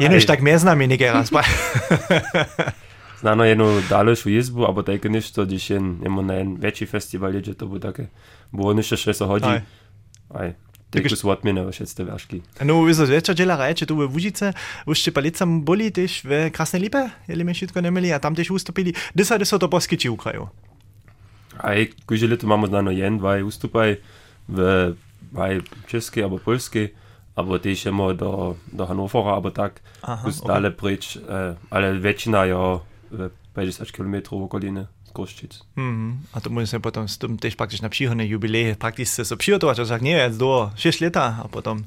Jenož 0.00 0.24
tak 0.24 0.40
mě 0.40 0.58
znám, 0.58 0.78
nekeraz. 0.78 1.30
Znano 3.20 3.44
jednu 3.44 3.82
dalšiu 3.88 4.28
jezbu, 4.28 4.66
alebo 4.66 4.82
také 4.82 5.08
nešto, 5.08 5.46
když 5.46 5.70
jen, 5.70 5.98
na 6.26 6.34
jeden 6.34 6.56
väčší 6.56 6.86
festival, 6.86 7.32
že 7.38 7.54
to 7.54 7.66
bude 7.66 7.80
také, 7.80 8.08
Boniš 8.52 8.94
še 9.00 9.16
so 9.16 9.26
hodil. 9.30 9.64
Aj. 10.32 10.54
Tako 10.92 11.16
so 11.16 11.30
odmene 11.32 11.64
še 11.72 11.86
ste 11.88 12.04
vaški. 12.04 12.42
No, 12.68 12.82
vi 12.84 12.92
ste 12.92 13.08
večer 13.08 13.36
dela 13.36 13.56
reče 13.56 13.88
tu 13.88 13.96
v 13.96 14.08
Vužice, 14.12 14.52
v 14.84 14.96
Ščepalicam 14.96 15.62
boli 15.64 15.88
tež 15.88 16.20
v 16.28 16.50
Krasne 16.52 16.82
Lipe, 16.82 17.06
ali 17.32 17.46
me 17.48 17.56
šitko 17.56 17.80
nemeli, 17.80 18.12
a 18.12 18.20
tam 18.20 18.36
tež 18.36 18.52
ustopili. 18.52 18.92
Desa, 19.16 19.40
da 19.40 19.48
so 19.48 19.56
to 19.56 19.72
poskiči 19.72 20.12
v 20.12 20.18
kraju. 20.20 20.50
Aj, 21.64 21.88
kuži 22.04 22.28
leto 22.28 22.44
imamo 22.44 22.68
znano 22.68 22.92
jen, 22.92 23.16
dvaj 23.22 23.44
ustupaj 23.48 23.96
v 24.52 24.58
aj, 25.32 25.64
Česki 25.88 26.24
ali 26.24 26.36
Polski, 26.44 26.90
ali 27.40 27.60
tež 27.64 27.88
imamo 27.88 28.12
do, 28.12 28.32
do 28.68 28.84
Hanovora, 28.84 29.40
ali 29.40 29.52
tak, 29.56 29.80
kus 30.24 30.44
dale 30.44 30.72
okay. 30.72 30.76
preč, 30.76 31.16
eh, 31.16 31.56
ali 31.72 31.96
večina 32.04 32.44
jo 32.44 32.84
v 33.08 33.32
50 33.56 33.88
km 33.96 34.44
okoline 34.44 34.92
koščic. 35.12 35.60
Mm 35.76 35.92
-hmm. 35.92 36.16
A 36.34 36.40
to 36.40 36.50
musím 36.50 36.80
potom 36.80 37.08
s 37.08 37.18
tým 37.18 37.36
tiež 37.36 37.54
prakticky 37.54 37.82
na 37.82 37.88
příhodné 37.88 38.26
jubileje, 38.26 38.76
prakticky 38.76 39.14
sa 39.14 39.24
so 39.24 39.36
přihotovať, 39.36 39.76
čo 39.76 39.86
sa 39.86 39.98
nie 39.98 40.16
je 40.16 40.28
do 40.30 40.72
6 40.76 41.00
leta 41.00 41.44
a 41.44 41.48
potom 41.48 41.84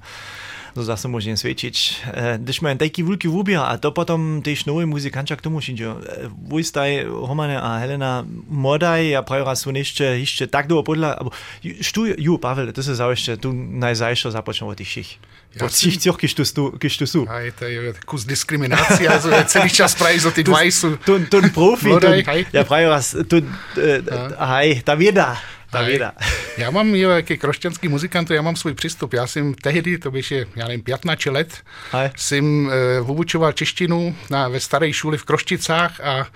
no 0.75 0.83
zase 0.83 1.07
môžem 1.07 1.39
svedčiť. 1.39 1.75
E, 2.11 2.37
Když 2.43 2.59
mám 2.59 2.75
taký 2.75 3.01
veľký 3.01 3.31
výbier 3.31 3.63
a 3.63 3.79
to 3.79 3.95
potom 3.95 4.43
tiež 4.43 4.67
nový 4.67 4.83
muzikančak 4.83 5.39
tomu 5.39 5.63
šinčo. 5.63 6.03
E, 6.03 6.27
Vojstaj, 6.29 7.07
Homane 7.07 7.55
a 7.55 7.79
Helena 7.79 8.27
modaj 8.51 9.15
a 9.15 9.23
prajora 9.23 9.55
sú 9.55 9.71
ešte, 9.71 10.19
ešte 10.19 10.51
tak 10.51 10.67
dlho 10.67 10.83
podľa, 10.83 11.15
abo, 11.15 11.31
štú, 11.63 12.11
ju, 12.19 12.35
Pavel, 12.35 12.75
to 12.75 12.83
sa 12.83 12.93
zaujíšte, 13.07 13.39
tu 13.39 13.55
najzajšo 13.55 14.35
započnem 14.35 14.67
od 14.67 14.77
tých 14.77 14.89
všich. 14.91 15.09
Ja 15.55 15.63
po 15.63 15.71
tých 15.71 16.03
cioch, 16.03 16.19
keď 16.19 16.91
tu 16.99 17.05
sú. 17.07 17.23
Aj, 17.31 17.47
to 17.55 17.63
je 17.63 17.95
kus 18.03 18.27
diskriminácia, 18.27 19.07
so 19.23 19.31
celý 19.47 19.71
čas 19.71 19.95
prají 19.95 20.19
so 20.19 20.35
tých 20.35 20.51
dvaj 20.51 20.67
sú. 20.67 20.99
Tun, 20.99 21.31
tun 21.31 21.47
profi, 21.55 21.95
tun, 21.95 22.19
ja 22.51 22.67
prajora, 22.67 22.99
tun, 23.23 23.47
uh, 23.47 23.79
e, 23.79 24.03
aj, 24.35 24.67
tá 24.83 24.99
vieda. 24.99 25.39
Hej. 25.79 25.89
vieda. 25.89 26.13
Já 26.57 26.71
mám, 26.71 26.95
jo, 26.95 27.09
jak 27.09 27.29
je 27.29 27.37
krošťanský 27.37 27.87
muzikant, 27.87 28.29
já 28.29 28.41
mám 28.41 28.55
svůj 28.55 28.73
přístup. 28.73 29.13
Já 29.13 29.27
jsem 29.27 29.53
tehdy, 29.53 29.97
to 29.97 30.11
bych 30.11 30.31
je, 30.31 30.45
já 30.55 30.67
nevím, 30.67 30.83
15 30.83 31.25
let, 31.25 31.63
Hej. 31.91 32.09
jsem 32.15 32.69
e, 32.69 33.03
vyučoval 33.03 33.51
češtinu 33.51 34.15
na, 34.29 34.47
ve 34.47 34.59
staré 34.59 34.93
šuli 34.93 35.17
v 35.17 35.23
Krošticách 35.23 35.99
a 35.99 36.27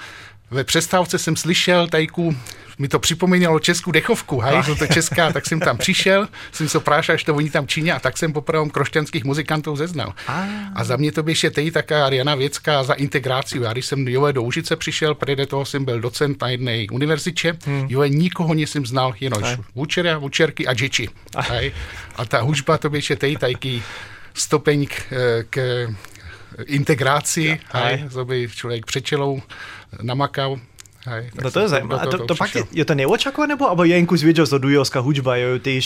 ve 0.52 0.64
přestávce 0.64 1.20
jsem 1.20 1.36
slyšel 1.36 1.88
tajku, 1.88 2.36
mi 2.80 2.88
to 2.88 3.00
připomínalo 3.00 3.60
českou 3.60 3.92
dechovku, 3.92 4.40
hej, 4.40 4.64
že 4.64 4.76
to 4.76 4.84
je 4.84 4.88
česká, 4.88 5.32
tak 5.32 5.46
jsem 5.46 5.60
tam 5.60 5.78
přišel, 5.78 6.28
jsem 6.52 6.70
se 6.70 6.80
prášal, 6.80 7.18
že 7.18 7.26
to 7.26 7.36
oni 7.36 7.50
tam 7.50 7.68
činí 7.68 7.92
a 7.92 8.00
tak 8.00 8.18
jsem 8.18 8.34
poprvé 8.34 8.70
krošťanských 8.70 9.24
muzikantů 9.24 9.76
zeznal. 9.76 10.14
A 10.76 10.84
za 10.84 10.96
mě 10.96 11.12
to 11.12 11.24
by 11.24 11.32
ještě 11.32 11.50
tej 11.50 11.72
taká 11.72 12.06
Ariana 12.06 12.36
věcka 12.36 12.84
za 12.84 12.94
integraci. 12.94 13.60
Já 13.62 13.74
když 13.74 13.86
jsem 13.86 14.08
jo, 14.08 14.32
do 14.32 14.44
Užice 14.44 14.76
přišel, 14.76 15.16
prede 15.16 15.46
toho 15.46 15.66
jsem 15.66 15.86
byl 15.86 16.00
docent 16.00 16.42
na 16.42 16.50
jedné 16.50 16.86
univerzitě, 16.92 17.58
hmm. 17.66 17.86
jo, 17.90 18.04
nikoho 18.04 18.54
nesem 18.54 18.86
znal, 18.86 19.14
jenom 19.20 19.44
vůčera, 19.76 20.18
vůčerky 20.18 20.68
a 20.68 20.74
džeči. 20.74 21.10
Hej. 21.38 21.72
A 22.16 22.26
ta 22.26 22.42
hudba 22.42 22.78
to 22.78 22.90
by 22.90 22.98
ještě 22.98 23.16
tej 23.16 23.38
tajky 23.38 23.84
stopeň 24.34 24.88
k, 24.88 25.04
k 25.50 25.88
integraci, 26.66 27.60
hej, 27.74 28.06
to 28.14 28.26
by 28.26 28.48
člověk 28.56 28.86
přečelou 28.86 29.42
namakal. 30.02 30.60
Hej, 31.08 31.32
No 31.42 31.48
to 31.52 31.60
je 31.64 31.68
zajímavé. 31.68 32.08
To, 32.12 32.28
to 32.28 32.36
pak 32.36 32.52
je, 32.76 32.86
to 32.86 32.92
neočakované, 32.96 33.56
nebo 33.56 33.72
abo 33.72 33.88
jenku 33.88 34.18
zvěděl, 34.18 34.46
že 34.46 34.60
dujorská 34.60 35.00
hudba 35.00 35.36
je 35.36 35.60
tež 35.60 35.86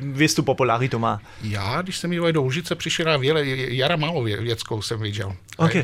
věstu 0.00 0.42
popularitu 0.42 0.98
má? 0.98 1.20
Já, 1.42 1.82
když 1.82 1.96
jsem 1.96 2.12
jel 2.12 2.32
do 2.32 2.42
Užice, 2.42 2.74
přišel 2.74 3.06
na 3.06 3.16
věle, 3.16 3.40
Jara 3.72 3.96
Málo 3.96 4.20
vě- 4.22 4.42
věckou 4.42 4.82
jsem 4.82 5.00
viděl. 5.00 5.32
OK. 5.56 5.76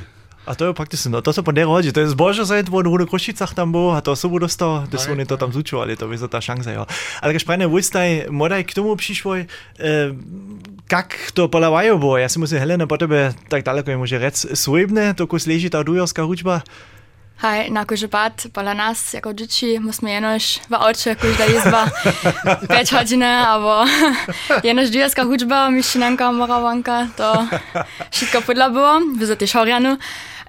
A 0.47 0.55
to 0.55 0.71
je 0.71 0.73
prakticky, 0.79 1.11
no 1.11 1.19
to 1.19 1.35
sa 1.35 1.43
po 1.43 1.51
nerodí. 1.51 1.91
To 1.91 1.99
je 1.99 2.15
zbožo 2.15 2.47
za 2.47 2.63
jedvo 2.63 2.79
v 2.79 3.11
Košicach 3.11 3.51
tam 3.51 3.75
bol 3.75 3.99
a 3.99 3.99
to 3.99 4.15
sú 4.15 4.31
dostal, 4.39 4.87
to 4.87 4.95
sú 4.95 5.11
oni 5.11 5.27
to 5.27 5.35
tam 5.35 5.51
zúčovali, 5.51 5.99
to 5.99 6.07
by 6.07 6.15
sa 6.15 6.31
tá 6.31 6.39
šanca, 6.39 6.71
jo. 6.71 6.87
Ale 7.19 7.35
keď 7.35 7.41
správne 7.43 7.67
vôjstaj, 7.67 8.31
modaj 8.31 8.63
k 8.63 8.79
tomu 8.79 8.95
prišlo, 8.95 9.43
e, 9.43 9.45
kak 10.87 11.35
to 11.35 11.51
polávajú 11.51 11.99
bo, 11.99 12.15
ja 12.15 12.31
si 12.31 12.39
musím 12.39 12.63
Helena 12.63 12.87
po 12.87 12.95
tebe 12.95 13.35
tak 13.51 13.67
daleko 13.67 13.91
je 13.91 13.99
môže 13.99 14.17
rec 14.23 14.39
svojbne, 14.39 15.19
to 15.19 15.27
kus 15.27 15.51
leží 15.51 15.67
tá 15.67 15.83
dujorská 15.83 16.23
hudba. 16.23 16.63
Haj, 17.37 17.67
enako 17.67 17.97
že 17.97 18.09
pad, 18.09 18.49
pa 18.53 18.63
na 18.63 18.75
nas, 18.75 19.13
jako 19.13 19.35
dzieci, 19.35 19.81
musimy 19.81 20.11
jenoś 20.11 20.61
w 20.71 20.73
oczy, 20.73 21.17
kuźda 21.17 21.47
izba, 21.47 21.87
5 22.69 22.93
godziny, 22.93 23.27
albo 23.27 23.85
jenoś 24.65 24.89
dziecka 24.89 25.25
huczba, 25.25 25.71
miścinanka, 25.71 26.33
morawanka, 26.33 27.07
to 27.17 27.47
wszystko 28.11 28.43
podla 28.43 28.71
było, 28.71 29.01
widzę 29.19 29.37
też 29.37 29.53
Horianu. 29.53 29.97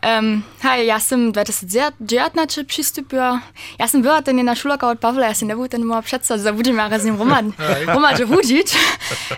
Um, 0.04 0.44
haj, 0.62 0.86
ja 0.86 0.96
jestem 0.96 1.32
2019 1.32 2.66
przystąpiła, 2.66 3.42
ja 3.80 3.86
jestem 3.86 4.02
była 4.02 4.22
ten 4.22 4.46
na 4.46 4.56
szulaka 4.56 4.90
od 4.90 5.00
Pawła, 5.00 5.26
ja 5.26 5.34
się 5.34 5.46
nie 5.46 5.56
był 5.56 5.68
ten 5.68 5.86
mój 5.86 6.04
przedstać, 6.04 6.42
zabudzimy, 6.42 6.82
a 6.82 6.90
raz 6.90 7.02
z 7.02 7.06
nim 7.06 7.18
romad, 7.20 7.46
romad, 7.88 8.18
że 8.18 8.26
hudzić. 8.26 8.68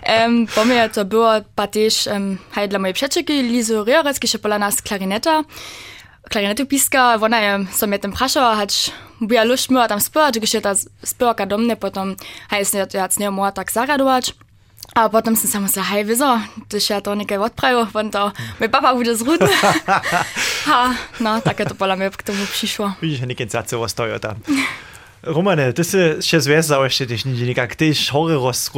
Um, 0.08 0.46
po 0.46 0.64
mnie 0.64 0.90
to 0.92 1.04
było, 1.04 1.30
pa 1.54 1.66
też, 1.66 2.06
um, 2.06 2.38
haj, 2.50 2.68
dla 2.68 2.78
mojej 2.78 2.94
przeczeki, 2.94 3.42
Lizu 3.42 3.84
Riorecki, 3.84 4.28
się 4.28 4.38
pola 4.38 4.58
nas 4.58 4.82
klarineta 4.82 5.42
klarinetopiska 6.30 7.18
ona 7.22 7.38
je, 7.38 7.66
so 7.74 7.86
me 7.86 7.98
tam 7.98 8.14
vprašala, 8.14 8.54
hač 8.62 8.90
bi 9.20 9.34
ja 9.34 9.44
luš 9.44 9.66
tam 9.66 10.00
spela, 10.00 10.30
če 10.30 10.46
še 10.46 10.60
ta 10.62 10.74
spela 10.76 11.34
ka 11.34 11.46
domne, 11.46 11.76
potem 11.76 12.14
haj 12.50 12.64
se 12.64 12.78
jaz 12.78 13.18
ne 13.18 13.30
mora 13.30 13.50
tak 13.50 13.70
zaradovač. 13.70 14.32
A 14.94 15.06
potem 15.08 15.36
sem 15.36 15.46
samo 15.46 15.68
se 15.68 15.80
haj 15.80 16.02
vizo, 16.02 16.30
da 16.66 16.78
še 16.82 16.98
to 17.04 17.14
nekaj 17.14 17.38
odpravil, 17.38 17.86
vendar 17.94 18.32
mi 18.58 18.66
papa 18.66 18.90
bude 18.94 19.14
zrudno. 19.14 19.46
ha, 20.66 20.80
no, 21.20 21.38
tako 21.44 21.68
to 21.70 21.74
pola 21.78 21.94
mi 21.94 22.10
k 22.10 22.26
tomu 22.26 22.42
prišlo. 22.50 22.94
Vidiš, 23.02 23.22
nekaj 23.22 23.46
cacov 23.54 23.86
ostajo 23.86 24.18
tam. 24.18 24.42
Romane, 25.22 25.72
ty 25.72 25.84
się, 25.84 26.16
się 26.20 26.40
związałeś 26.40 26.94
się 26.94 27.06
też 27.06 27.24
nigdzie 27.24 27.46
nikak. 27.46 27.76
Ty 27.76 27.92
chory 28.12 28.38
z 28.54 28.70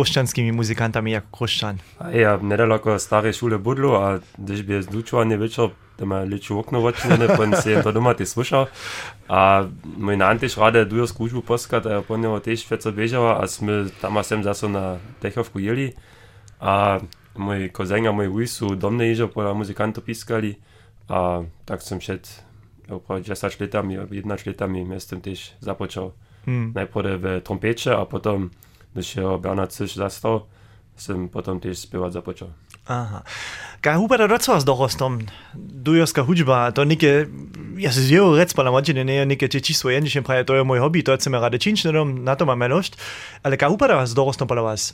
muzykantami 0.52 1.12
jak 1.12 1.24
chrześcijan. 1.36 1.78
Ja, 2.12 2.38
niedaleko 2.42 2.98
starej 2.98 3.32
szule 3.34 3.58
budlu, 3.58 3.96
a 3.96 4.18
gdyż 4.38 4.62
by 4.62 4.82
z 4.82 4.88
nie 5.26 5.38
wieczór 5.38 5.70
da 6.02 6.06
ma 6.06 6.26
liču 6.26 6.58
okno 6.58 6.82
vočnene, 6.82 7.30
pon 7.38 7.54
si 7.62 7.78
to 7.78 7.94
doma 7.94 8.10
ty 8.18 8.26
slušal. 8.26 8.66
A 9.30 9.70
môj 9.86 10.18
nan 10.18 10.42
tiež 10.42 10.58
rade 10.58 10.82
dujorsku 10.82 11.30
službu 11.30 11.46
poskat, 11.46 11.86
a 11.86 12.02
po 12.02 12.18
neho 12.18 12.42
tiež 12.42 12.66
veco 12.66 12.90
bežala 12.90 13.38
a 13.38 13.46
sme 13.46 13.86
tam 14.02 14.18
a 14.18 14.26
sem 14.26 14.42
zase 14.42 14.66
na 14.66 14.98
Dechovku 15.22 15.62
jeli. 15.62 15.94
A 16.58 16.98
môj 17.38 17.70
kozeň 17.70 18.10
a 18.10 18.12
môj 18.12 18.34
uj 18.34 18.46
sú 18.50 18.66
domne 18.74 19.06
ižo 19.06 19.30
podľa 19.30 19.54
muzikantov 19.54 20.02
pískali. 20.02 20.58
A 21.06 21.46
tak 21.62 21.86
som 21.86 22.02
všet 22.02 22.26
opravdu 22.90 23.30
10 23.30 23.62
letami, 23.62 24.02
11 24.02 24.26
letami 24.26 24.82
miestem 24.82 25.22
tiež 25.22 25.54
započal. 25.62 26.18
Hmm. 26.42 26.74
Najprv 26.74 27.10
v 27.22 27.26
trompeče 27.46 27.94
a 27.94 28.02
potom, 28.02 28.50
když 28.92 29.16
je 29.16 29.22
Bernard 29.38 29.70
Ciš 29.70 29.94
zastal, 29.94 30.50
som 30.98 31.30
potom 31.30 31.62
tiež 31.62 31.78
spievať 31.78 32.10
započal. 32.18 32.50
Aha. 32.86 33.22
Kaj 33.82 33.96
hupa 33.98 34.16
da 34.18 34.26
docela 34.26 34.60
s 34.60 34.66
dorostom? 34.66 35.20
Dujoska 35.54 36.22
hudžba, 36.26 36.70
to 36.74 36.84
neke, 36.84 37.26
jaz 37.78 37.94
se 37.94 38.02
zelo 38.06 38.36
rec 38.38 38.54
pa 38.54 38.62
na 38.66 38.70
močine 38.74 39.04
ne, 39.06 39.22
neke 39.26 39.48
če 39.50 39.60
čisto 39.62 39.90
jendišem 39.90 40.26
praje, 40.26 40.46
to 40.46 40.54
je 40.54 40.66
moj 40.66 40.82
hobi, 40.82 41.02
to 41.06 41.14
se 41.18 41.30
me 41.30 41.38
rade 41.42 41.58
činčne 41.62 41.92
dom, 41.94 42.22
na 42.26 42.34
to 42.34 42.46
imam 42.46 42.62
enost. 42.62 42.98
Ale 43.42 43.58
kaj 43.58 43.74
hupa 43.74 43.90
da 43.90 44.02
s 44.06 44.14
dorostom 44.14 44.50
pa 44.50 44.58
vas? 44.58 44.92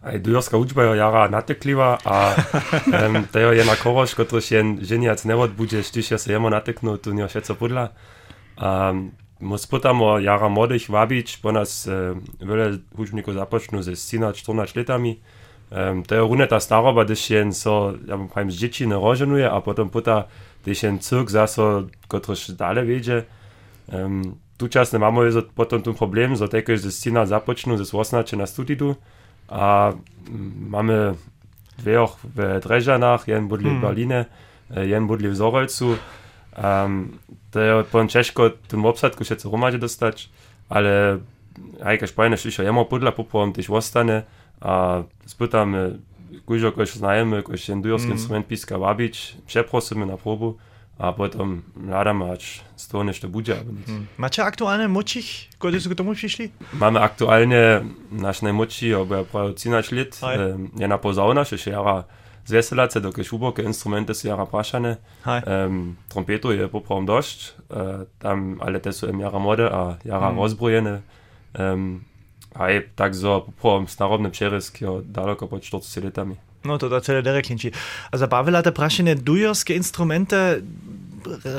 Aj, 0.00 0.16
dujoska 0.18 0.56
hudžba 0.56 0.88
je 0.88 0.98
jara 0.98 1.26
natekliva, 1.28 1.98
a 2.04 2.34
um, 3.06 3.24
to 3.32 3.38
je 3.38 3.64
na 3.64 3.76
koroš, 3.76 4.14
kot 4.14 4.32
roš 4.32 4.50
jen 4.50 4.78
ženijac 4.82 5.24
ne 5.24 5.34
odbudžeš, 5.36 5.90
tiš 5.90 6.10
jaz 6.14 6.22
se 6.24 6.32
jemo 6.32 6.50
nateknu, 6.50 6.96
tu 6.96 7.12
njo 7.12 7.28
še 7.28 7.42
co 7.44 7.58
pudla. 7.58 7.90
Um, 8.56 9.10
Mo 9.40 9.56
spotamo 9.56 10.18
jara 10.20 10.48
mladých 10.52 10.92
vabič, 10.92 11.40
po 11.40 11.48
nás 11.48 11.88
e, 11.88 12.12
veľa 12.44 12.76
hudžníkov 12.92 13.32
započnú 13.32 13.80
ze 13.80 13.96
syna 13.96 14.36
14 14.36 14.76
letami. 14.76 15.16
Um, 15.70 16.02
to 16.02 16.14
je 16.14 16.20
rune 16.20 16.46
ta 16.46 16.60
staroba, 16.60 17.04
gdyż 17.04 17.30
jen 17.30 17.52
so, 17.52 17.92
ja 18.06 18.16
bym 18.16 18.28
powiem, 18.28 18.50
z 18.50 18.54
dzieci 18.54 18.88
no 18.88 19.00
narodzinuje, 19.00 19.50
a 19.50 19.60
potem 19.60 19.90
puta, 19.90 20.24
gdyż 20.62 20.82
jen 20.82 20.98
cyrk 20.98 21.30
zaso, 21.30 21.82
kotryś 22.08 22.50
dalej 22.50 22.86
wiedzie. 22.86 23.22
Um, 23.92 24.34
tu 24.58 24.68
czas 24.68 24.92
nie 24.92 24.98
mamy 24.98 25.32
so, 25.32 25.42
potem 25.54 25.82
ten 25.82 25.94
problem, 25.94 26.36
że 26.36 26.48
tylko 26.48 26.76
ze 26.76 26.92
scena 26.92 27.26
zapoczną, 27.26 27.76
ze 27.76 27.84
Wosnacze 27.84 28.36
na 28.36 28.46
studiu, 28.46 28.96
a 29.48 29.92
mamy 30.60 31.14
dwie 31.78 32.02
och 32.02 32.18
w 32.24 32.60
Dreżanach, 32.62 33.28
jeden 33.28 33.48
budli 33.48 33.64
hmm. 33.64 33.80
w 33.80 33.86
Berlinie, 33.86 34.24
jeden 34.70 35.06
budli 35.06 35.28
w 35.28 35.36
Zorolcu. 35.36 35.96
Um, 36.62 37.18
to 37.50 37.60
je 37.60 37.84
potem 37.92 38.08
ciężko 38.08 38.50
ten 38.68 38.86
obsadku 38.86 39.24
się 39.24 39.36
co 39.36 39.50
rumadzie 39.50 39.78
dostać, 39.78 40.30
ale 40.68 41.18
jakaś 41.84 42.10
fajna 42.10 42.36
szysza, 42.36 42.62
ja 42.62 42.72
mam 42.72 42.84
pudla 42.84 43.12
popłam, 43.12 43.52
gdyż 43.52 43.70
ostanie, 43.70 44.22
a, 44.60 45.02
spytam 45.26 45.74
gužo 46.46 46.72
koš 46.72 46.94
znajemy, 46.94 47.42
koš 47.42 47.68
endujowski 47.68 48.06
mm. 48.06 48.16
instrument 48.16 48.46
piska 48.46 48.78
wabić, 48.78 49.36
przeprosimy 49.46 50.06
na 50.06 50.16
próbu, 50.16 50.56
a 50.98 51.12
potem 51.12 51.62
radam, 51.88 52.22
aż 52.22 52.60
z 52.76 52.88
tego 52.88 53.04
jeszcze 53.04 53.28
będzie. 53.28 53.60
Mm. 53.60 54.06
Macie 54.18 54.44
aktualne 54.44 54.88
močich, 54.88 55.48
kiedy 55.62 55.80
do 55.88 55.94
tomu 55.94 56.14
przyszli? 56.14 56.50
Mamy 56.72 57.00
aktualnie 57.00 57.80
nasz 58.12 58.42
najmłodszy, 58.42 58.98
obo 58.98 59.24
prawie 59.24 59.54
13 59.54 59.96
lat, 59.96 60.20
eh, 60.22 60.80
je 60.80 60.88
na 60.88 60.98
pozaunach, 60.98 61.52
jeszcze 61.52 61.70
jara 61.70 62.04
zeselace, 62.44 63.00
dokąd 63.00 63.32
ubokie 63.32 63.62
instrumenty 63.62 64.14
są 64.14 64.28
jara 64.28 64.46
praszane. 64.46 64.96
Um, 65.26 65.96
trompetu 66.08 66.52
je 66.52 66.68
poprawom 66.68 67.06
dość, 67.06 67.54
eh, 67.70 67.76
tam 68.18 68.58
ale 68.60 68.80
też 68.80 68.96
są 68.96 69.18
jara 69.18 69.38
młode, 69.38 69.70
a 69.72 69.96
jara 70.04 70.26
mm. 70.26 70.38
rozbrojene. 70.38 71.00
Um, 71.58 72.09
Hej, 72.58 72.82
tak 72.94 73.14
so 73.14 73.40
poprom 73.40 73.86
starobny 73.86 74.30
přerysk, 74.30 74.80
jo, 74.80 75.02
daleko 75.04 75.46
pod 75.46 75.62
40 75.62 76.04
letami. 76.04 76.36
No 76.64 76.78
to 76.78 76.88
da 76.88 77.00
celé 77.00 77.22
dere 77.22 77.42
klinči. 77.42 77.72
A 78.12 78.18
zabavila 78.20 78.60
te 78.62 78.72
prašene 78.72 79.14
dujerske 79.14 79.74
instrumente, 79.74 80.60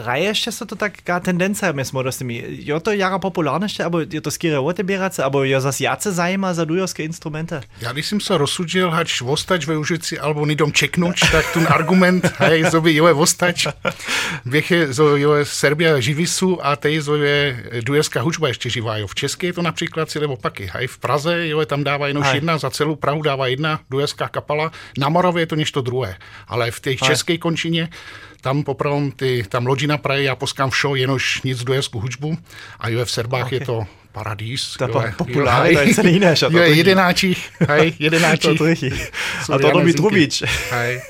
raješće 0.06 0.52
se 0.52 0.66
to 0.66 0.76
taka 0.76 1.20
tendencija, 1.20 1.72
my 1.72 1.86
smo 1.86 2.04
dosti 2.04 2.24
mi. 2.24 2.36
Je 2.50 2.80
to 2.80 2.92
jara 2.92 3.20
populárnejšie, 3.20 3.86
abo 3.86 4.00
je 4.00 4.22
to 4.22 4.32
skýre 4.32 4.60
otebírace, 4.60 5.24
abo 5.24 5.44
je 5.44 5.60
zas 5.60 5.80
jace 5.80 6.12
zajíma 6.12 6.54
za 6.54 6.66
dujorské 6.66 7.04
instrumenty? 7.04 7.56
Já 7.82 7.92
když 7.92 8.06
jsem 8.06 8.20
se 8.20 8.38
rozsudil, 8.38 8.90
hač 8.90 9.22
vostač 9.22 9.66
ve 9.66 9.78
Užici, 9.78 10.20
alebo 10.20 10.46
nidom 10.46 10.72
čeknuč, 10.72 11.20
tak 11.32 11.54
ten 11.54 11.68
argument, 11.70 12.26
hej, 12.38 12.64
zoby 12.72 12.96
jo 12.96 13.08
je 13.08 13.14
vostač, 13.14 13.68
věche, 14.46 14.94
zo 14.94 15.18
jo 15.18 15.34
je 15.34 15.46
Serbia 15.46 16.00
živisu 16.00 16.66
a 16.66 16.76
tej 16.76 17.00
zo 17.00 17.16
je 17.16 17.64
dujerská 17.82 18.22
hudba 18.22 18.48
ještě 18.48 18.70
živá, 18.70 18.98
jo. 18.98 19.08
V 19.08 19.16
České 19.16 19.48
je 19.48 19.54
to 19.54 19.62
například 19.62 20.10
celé 20.10 20.28
opaky, 20.28 20.70
hej, 20.74 20.88
v 20.88 20.98
Praze, 20.98 21.48
jo, 21.48 21.60
je 21.60 21.66
tam 21.66 21.84
dává 21.84 22.08
jenom 22.08 22.24
jedna, 22.34 22.58
za 22.58 22.70
celou 22.70 22.96
Prahu 22.96 23.22
dává 23.22 23.48
jedna 23.48 23.80
dujerská 23.90 24.28
kapala, 24.28 24.72
na 24.98 25.10
Moravě 25.10 25.42
je 25.42 25.48
to 25.48 25.56
něco 25.56 25.82
druhé, 25.82 26.16
ale 26.48 26.72
v 26.72 26.80
té 26.80 26.96
české 26.96 27.38
končině 27.38 27.90
tam 28.42 28.64
popravom 28.64 29.12
ty, 29.12 29.44
tam 29.52 29.68
lodžina 29.68 29.98
praje, 29.98 30.24
já 30.24 30.36
poskám 30.36 30.70
všo, 30.70 30.96
jenož 30.96 31.42
nic 31.44 31.64
do 31.64 31.74
jesku 31.74 32.00
hudbu 32.00 32.38
a 32.80 32.90
jo, 32.90 33.06
v 33.06 33.12
Serbách 33.12 33.46
okay. 33.46 33.60
je 33.60 33.66
to 33.66 33.84
paradís. 34.12 34.76
To 34.80 34.88
je 34.88 35.12
populárne, 35.16 35.76
to 35.76 35.80
je 35.88 35.96
celý 35.96 36.12
jiné. 36.20 36.36
Jo, 36.36 36.60
je 36.60 36.76
jedenáčich, 36.76 37.40
hej, 37.68 37.96
jedenáčich. 38.00 38.60
to 38.60 38.64
trichy. 38.64 38.92
A 39.52 39.56
to 39.60 39.68
robí 39.72 39.92
Trubič. 39.96 40.44
Hej. 40.72 41.04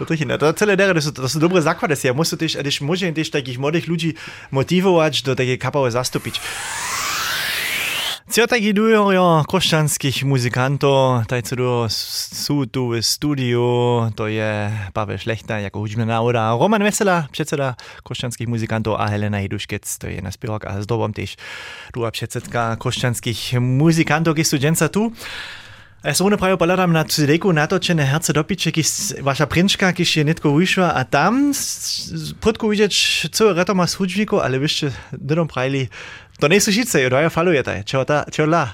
To 0.00 0.12
ne, 0.12 0.36
to 0.40 0.52
celé 0.52 0.76
dere, 0.76 0.96
to 0.96 1.12
to 1.12 1.28
sú 1.28 1.38
dobré 1.40 1.60
základy, 1.60 1.96
ja 1.96 2.12
musím 2.16 2.40
tiež, 2.40 2.60
když 2.60 2.80
môžem 2.84 3.12
tiež 3.12 3.32
takých 3.32 3.60
mladých 3.60 3.86
ľudí 3.88 4.10
motivovať 4.52 5.24
do 5.24 5.32
také 5.36 5.56
kapałe 5.56 5.88
zastúpiť. 5.92 6.40
Ciotek 8.34 8.64
idujo 8.66 9.22
koščanskih 9.46 10.24
muzykantov, 10.26 11.22
tajcudu 11.30 11.86
sú 11.86 12.66
tu 12.66 12.90
v 12.90 12.98
studiu, 12.98 13.62
to 14.18 14.26
je 14.26 14.74
Pavel 14.90 15.22
Šlechta 15.22 15.62
jako 15.62 15.78
hudžbená 15.78 16.18
oda, 16.18 16.50
Roman 16.58 16.82
Vesela, 16.82 17.30
předseda 17.30 17.76
koščanských 18.02 18.50
muzykantov 18.50 18.98
a 18.98 19.06
Helena 19.06 19.38
Hiduškec, 19.38 19.86
to 19.98 20.10
je 20.10 20.18
naspěvák 20.18 20.66
a 20.66 20.82
s 20.82 20.86
dobom 20.86 21.14
tiež 21.14 21.38
druhá 21.94 22.10
předsedka 22.10 22.74
koščanských 22.82 23.54
muzykantov, 23.62 24.34
keď 24.34 24.46
sú 24.50 24.58
tu. 24.90 25.14
Ja 26.04 26.12
som 26.12 26.28
unepravo 26.28 26.60
pohľadám 26.60 26.92
na 26.92 27.00
CD-ku 27.08 27.48
herce 28.04 28.36
do 28.36 28.44
piče, 28.44 28.68
kýž 28.76 29.24
vaša 29.24 29.48
prinčka, 29.48 29.88
kýž 29.88 30.20
je 30.20 30.24
netko 30.28 30.52
vyšla 30.52 30.92
a 30.92 31.00
tam 31.08 31.56
podku 32.44 32.68
vidieť, 32.68 32.92
co 33.32 33.40
je 33.48 33.56
retom 33.56 33.80
a 33.80 33.88
ale 34.44 34.60
vy 34.60 34.68
ste 34.68 34.92
denom 35.16 35.48
To 36.40 36.48
nisu 36.48 36.70
žice, 36.70 37.08
roja 37.08 37.30
falujete, 37.30 37.82
čo, 37.86 38.04
ta, 38.04 38.24
čo 38.30 38.46
la. 38.46 38.68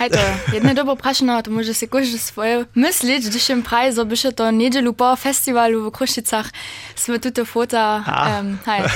Hajto, 0.00 0.18
jedne 0.52 0.74
dobo 0.74 0.94
prašeno, 0.96 1.42
to 1.42 1.50
može 1.50 1.74
se 1.74 1.86
kožiti 1.86 2.18
svoje 2.18 2.64
mislič, 2.74 3.24
da 3.28 3.38
še 3.38 3.58
pravi 3.64 3.92
zobiše 3.92 4.32
to 4.32 4.50
nedjelju 4.50 4.92
po 4.92 5.16
festivalu 5.16 5.82
v 5.84 5.90
Krušicah, 5.92 6.48
smo 6.96 7.18
tudi 7.18 7.44
fota, 7.44 8.00
um, 8.08 8.58
haj, 8.64 8.88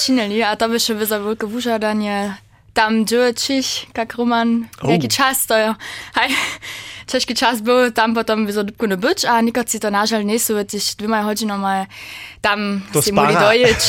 šinili, 0.00 0.42
a 0.42 0.56
to 0.58 0.66
bi 0.68 0.80
še 0.82 0.98
bilo 0.98 1.06
za 1.06 1.18
veliko 1.22 1.46
vužadanje, 1.46 2.34
tam 2.78 3.02
džučich, 3.02 3.90
kak 3.90 4.14
Roman, 4.14 4.70
oh. 4.86 4.90
jaký 4.94 5.10
čas 5.10 5.50
to 5.50 5.58
je. 5.58 5.74
Hej, 6.14 6.30
ťažký 7.10 7.34
čas 7.34 7.58
byl, 7.58 7.90
tam 7.90 8.14
potom 8.14 8.46
by 8.46 8.52
so 8.54 8.62
dubku 8.62 8.86
nebyť 8.86 9.26
a 9.26 9.42
nikot 9.42 9.66
si 9.66 9.82
to 9.82 9.90
nážal 9.90 10.22
nesú, 10.22 10.54
tiež 10.62 10.94
dvoma 10.94 11.26
hodinama 11.26 11.90
tam 12.38 12.78
to 12.94 13.02
si 13.02 13.10
mohli 13.10 13.34
dojeť 13.34 13.82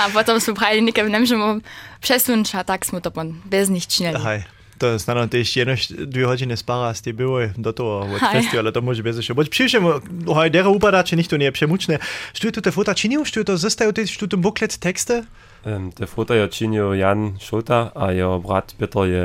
a 0.00 0.02
potom 0.08 0.40
sme 0.40 0.56
prajili 0.56 0.88
nikam 0.88 1.12
nemôžeme 1.12 1.60
przesunąć, 2.00 2.56
a 2.56 2.64
tak 2.64 2.88
smo 2.88 3.04
to 3.04 3.12
bez 3.44 3.68
nich 3.68 3.84
činili. 3.84 4.16
Hej. 4.16 4.48
To 4.80 4.96
znamená, 4.96 5.28
že 5.28 5.44
ešte 5.44 5.60
jedno 5.60 5.76
dve 6.08 6.24
hodiny 6.24 6.56
spára 6.56 6.96
z 6.96 7.04
tej 7.04 7.12
były 7.20 7.52
do 7.60 7.68
toho 7.76 8.08
od 8.08 8.22
festivalu, 8.32 8.72
to 8.72 8.80
môže 8.80 9.04
bez 9.04 9.20
ešte. 9.20 9.36
Boď 9.36 9.52
přišem, 9.52 9.84
hoj, 10.24 10.48
dera 10.48 10.72
upadá, 10.72 11.04
či 11.04 11.20
nikto 11.20 11.36
nie 11.36 11.52
je 11.52 11.56
přemučné. 11.60 11.94
Štujú 12.32 12.52
to 12.56 12.60
te 12.64 12.72
fota 12.72 12.96
činil, 12.96 13.28
štujú 13.28 13.44
to 13.44 13.54
zostajú 13.60 13.92
ty, 13.92 14.08
štujú 14.08 14.32
to 14.32 14.36
buklet 14.40 14.80
texte? 14.80 15.28
Te 15.66 16.04
fota 16.08 16.34
je 16.34 16.48
činil 16.48 16.96
Jan 16.96 17.36
Šota 17.36 17.92
a 17.92 18.10
jeho 18.16 18.40
brat 18.40 18.72
Petr 18.80 19.04
je 19.04 19.24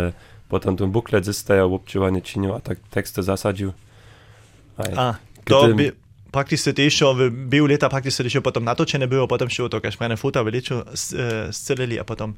potom 0.52 0.78
ten 0.78 0.92
buklet 0.92 1.26
zostajú 1.26 1.74
občúvanie 1.74 2.22
činil 2.22 2.54
a 2.54 2.62
tak 2.62 2.78
texty 2.94 3.24
zasadil. 3.26 3.74
A, 4.78 5.18
to 5.48 5.72
by, 5.74 5.96
praktisch 6.36 6.68
išel, 6.68 7.32
bil 7.32 7.70
leta, 7.72 7.88
praktično 7.90 8.28
išel 8.28 8.44
potom 8.44 8.68
na 8.68 8.76
to, 8.76 8.84
če 8.84 9.00
ne 9.00 9.08
bil, 9.08 9.24
potem 9.32 9.48
šel 9.48 9.72
to, 9.72 9.80
kaj 9.80 9.96
mene 10.04 10.20
futa 10.20 10.44
veliču, 10.44 10.84
eh, 10.84 11.48
scelili, 11.56 11.96
a 12.00 12.04
potom 12.04 12.36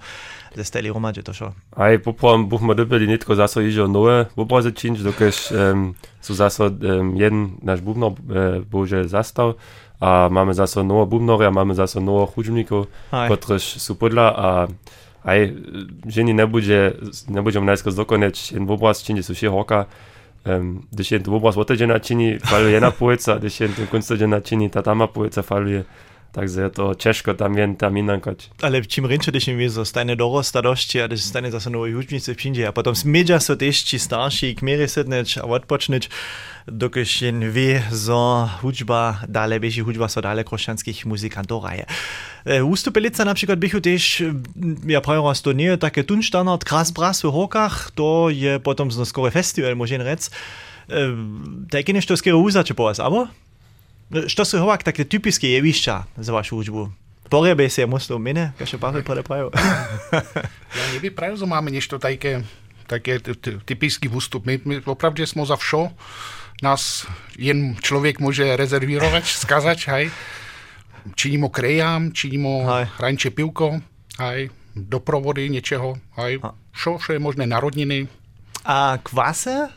zasteli 0.53 0.93
romače 0.93 1.25
to 1.25 1.33
šel. 1.33 1.57
Aj, 1.73 1.97
popolom 1.97 2.45
bomo 2.49 2.77
dobili 2.77 3.09
netko 3.09 3.35
zaso 3.35 3.65
išel 3.65 3.89
nove, 3.89 4.29
bomo 4.37 4.61
začinč, 4.61 5.01
dokaj 5.01 5.33
um, 5.49 5.89
so 6.21 6.37
zaso 6.37 6.69
um, 6.69 7.17
jeden 7.17 7.57
naš 7.65 7.81
bubno 7.81 8.13
uh, 8.13 8.17
eh, 8.29 8.61
bo 8.61 8.85
že 8.85 9.09
zastal. 9.09 9.57
A 9.97 10.29
mamy 10.29 10.53
zaso 10.53 10.85
nowo 10.85 11.09
bubnorja, 11.09 11.49
mamy 11.49 11.73
zaso 11.73 11.97
nowo 11.97 12.29
hudžnikov, 12.29 12.85
ktorých 13.09 13.81
sú 13.81 13.97
podľa 13.97 14.25
a 14.29 14.47
aj 15.25 15.39
ženy 16.07 16.37
nebude, 16.37 17.01
nebudem 17.27 17.65
nájsť 17.65 17.91
zdokoneč, 17.91 18.53
jen 18.53 18.69
obraz, 18.69 19.01
činde 19.01 19.25
sú 19.25 19.33
šie 19.33 19.49
hoka, 19.49 19.89
Když 20.89 21.11
jen 21.11 21.23
tu 21.23 21.35
oba 21.35 21.51
zlotedě 21.51 21.87
načiní, 21.87 22.37
faluje 22.39 22.81
na 22.81 22.91
půjce, 22.91 23.35
když 23.39 23.61
jen 23.61 23.73
tu 23.73 23.85
konce 23.85 24.27
načiní, 24.27 24.69
faluje. 25.41 25.85
Takže 26.31 26.69
to 26.69 26.93
těžko 26.93 27.33
tam 27.33 27.57
jen 27.57 27.75
tam 27.75 27.97
jinakať. 27.97 28.49
Ale 28.61 28.81
čím 28.85 29.05
rinče, 29.05 29.31
když 29.31 29.47
jim 29.47 29.57
vězo, 29.57 29.85
stane 29.85 30.15
dorost 30.15 30.55
a 30.55 30.61
došti 30.61 31.01
a 31.01 31.07
když 31.07 31.21
stane 31.23 31.51
zase 31.51 31.69
nový 31.69 31.93
hudnice 31.93 32.33
v 32.33 32.37
Čindě 32.37 32.67
a 32.67 32.71
potom 32.71 32.95
smidža 32.95 33.39
so 33.39 33.55
tešči 33.55 33.99
starší, 33.99 34.55
kměry 34.55 34.87
sedneč 34.87 35.37
a 35.37 35.43
odpočneč, 35.43 36.09
dokud 36.67 37.21
jen 37.21 37.51
ví, 37.51 37.83
zo 37.91 38.49
hudba, 38.61 39.19
dále 39.27 39.59
běží 39.59 39.81
hudba, 39.81 40.07
so 40.07 40.21
dále 40.21 40.43
krošanských 40.43 41.05
muzikantů 41.05 41.61
raje. 41.63 41.85
E, 42.45 42.61
Ústupilica 42.61 43.23
například 43.23 43.59
bychu 43.59 43.79
tež, 43.79 44.23
ja 44.85 45.01
prajo 45.01 45.33
to 45.41 45.51
nie, 45.51 45.77
také 45.77 46.03
tunštandard, 46.03 46.63
kras 46.63 46.91
bras 46.91 47.23
v 47.23 47.31
rokách, 47.31 47.91
to 47.95 48.29
je 48.29 48.59
potom 48.59 48.91
skoro 48.91 49.31
festival, 49.31 49.75
možen 49.75 50.01
rec. 50.01 50.29
E, 50.29 50.31
tak 51.71 51.87
je 51.87 51.93
nešto 51.93 52.17
skoro 52.17 52.39
uzače 52.39 52.73
po 52.73 52.83
vás, 52.83 52.99
abo? 52.99 53.27
Što 54.27 54.45
su 54.45 54.57
ovak 54.57 54.83
také 54.83 55.03
typické 55.03 55.47
jevišća 55.47 56.03
za 56.17 56.31
vašu 56.33 56.57
učbu? 56.57 56.91
Porebe 57.29 57.69
se 57.69 57.85
musí 57.85 58.13
mine, 58.19 58.53
kaže 58.57 58.77
Pavel 58.79 59.03
podeprajú. 59.03 59.51
ja 60.79 60.85
nevyprajú, 60.95 61.35
že 61.35 61.43
máme 61.43 61.71
niečo 61.71 61.99
také, 61.99 62.47
také 62.87 63.19
typický 63.67 64.07
ústup. 64.07 64.47
My, 64.47 64.59
my 64.63 64.79
opravdu 64.87 65.25
jsme 65.27 65.45
za 65.45 65.55
všo. 65.55 65.91
Nás 66.63 67.05
jen 67.37 67.75
člověk 67.81 68.19
může 68.19 68.57
rezervírovat, 68.57 69.25
skazať, 69.25 69.87
hej. 69.87 70.11
Činím 71.15 71.41
ho 71.41 71.49
krejám, 71.49 72.11
činím 72.11 72.43
ho 72.43 72.63
hranče 72.97 73.29
pivko, 73.29 73.79
hej. 74.19 74.49
Doprovody 74.75 75.49
něčeho, 75.49 75.95
hej. 76.17 76.39
Vše, 76.71 76.89
vše 76.97 77.13
je 77.13 77.19
možné 77.19 77.47
narodniny. 77.47 78.07
A 78.65 78.97
kvase? 79.03 79.69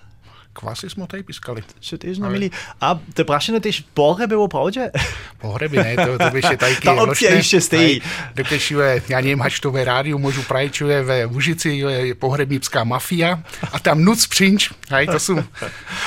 Kvasy 0.52 0.90
jsme 0.90 1.06
tady 1.06 1.22
pískali. 1.22 1.62
Čo 1.80 1.96
tiež 1.96 2.18
neměli. 2.18 2.50
A 2.80 2.98
to 3.14 3.24
prašené 3.24 3.60
tiež 3.60 3.86
pohreby 3.94 4.34
o 4.36 4.48
pravdě? 4.48 4.90
Pohreby 5.38 5.76
ne, 5.76 5.96
to, 5.96 6.18
to 6.18 6.30
by 6.30 6.40
še. 6.42 6.56
Ta 6.84 6.92
opcia 6.92 7.34
ještě 7.34 7.60
stojí. 7.60 8.02
Dokež 8.34 8.70
je, 8.70 9.02
já 9.08 9.20
nevím, 9.20 9.40
hač 9.40 9.60
to 9.60 9.70
ve 9.70 9.84
rádiu 9.84 10.18
můžu 10.18 10.42
prajčuje 10.42 11.02
ve 11.02 11.26
Užici, 11.26 11.70
je 11.70 12.14
pohrebnická 12.14 12.84
mafia 12.84 13.42
a 13.72 13.78
tam 13.78 14.04
nuc 14.04 14.26
přinč, 14.26 14.70
hej, 14.90 15.06
to 15.06 15.18
jsou, 15.20 15.38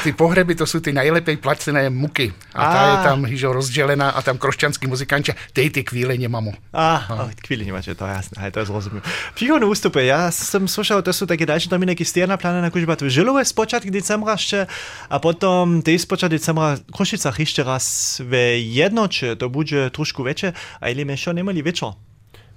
ty 0.03 0.11
pohreby, 0.11 0.55
to 0.55 0.65
jsou 0.65 0.79
ty 0.79 0.93
nejlepší 0.93 1.37
placené 1.37 1.89
muky. 1.89 2.33
A, 2.53 2.65
a 2.65 2.73
ta 2.73 2.91
je 2.91 2.97
tam 3.03 3.25
hižo 3.25 3.53
rozdělená 3.53 4.09
a 4.09 4.21
tam 4.21 4.37
krošťanský 4.37 4.87
muzikanče, 4.87 5.35
tej 5.53 5.69
ty 5.69 5.83
chvíle 5.89 6.17
nemamo. 6.17 6.53
A, 6.73 7.05
no. 7.09 7.29
chvíli 7.47 7.65
nemáte, 7.65 7.95
to 7.95 8.05
je 8.05 8.11
jasné, 8.11 8.41
hej, 8.41 8.51
to 8.51 8.59
je 8.59 8.65
zrozumím. 8.65 9.01
Příhodné 9.33 9.65
ústupy, 9.65 10.05
já 10.05 10.31
jsem 10.31 10.67
slyšel, 10.67 11.01
to 11.01 11.13
jsou 11.13 11.25
také 11.25 11.45
další 11.45 11.69
termíny, 11.69 11.91
jaký 11.91 12.05
stejná 12.05 12.37
plána 12.37 12.61
na 12.61 12.69
kužbat 12.69 13.01
v 13.01 13.09
Žilové 13.09 13.45
z 13.45 13.53
počátku 13.53 13.89
decembra 13.89 14.37
14, 14.43 14.67
a 15.09 15.15
potom 15.19 15.81
te 15.81 15.93
ispočali 15.93 16.39
sama 16.39 16.77
Košicah 16.91 17.39
ešte 17.39 17.63
raz 17.63 18.19
v 18.19 18.59
jednoče, 18.59 19.35
to 19.39 19.49
bude 19.49 19.89
trošku 19.89 20.23
väčšie, 20.23 20.53
a 20.79 20.85
ili 20.91 21.05
mešo 21.05 21.33
nemali 21.33 21.63
večer. 21.63 21.95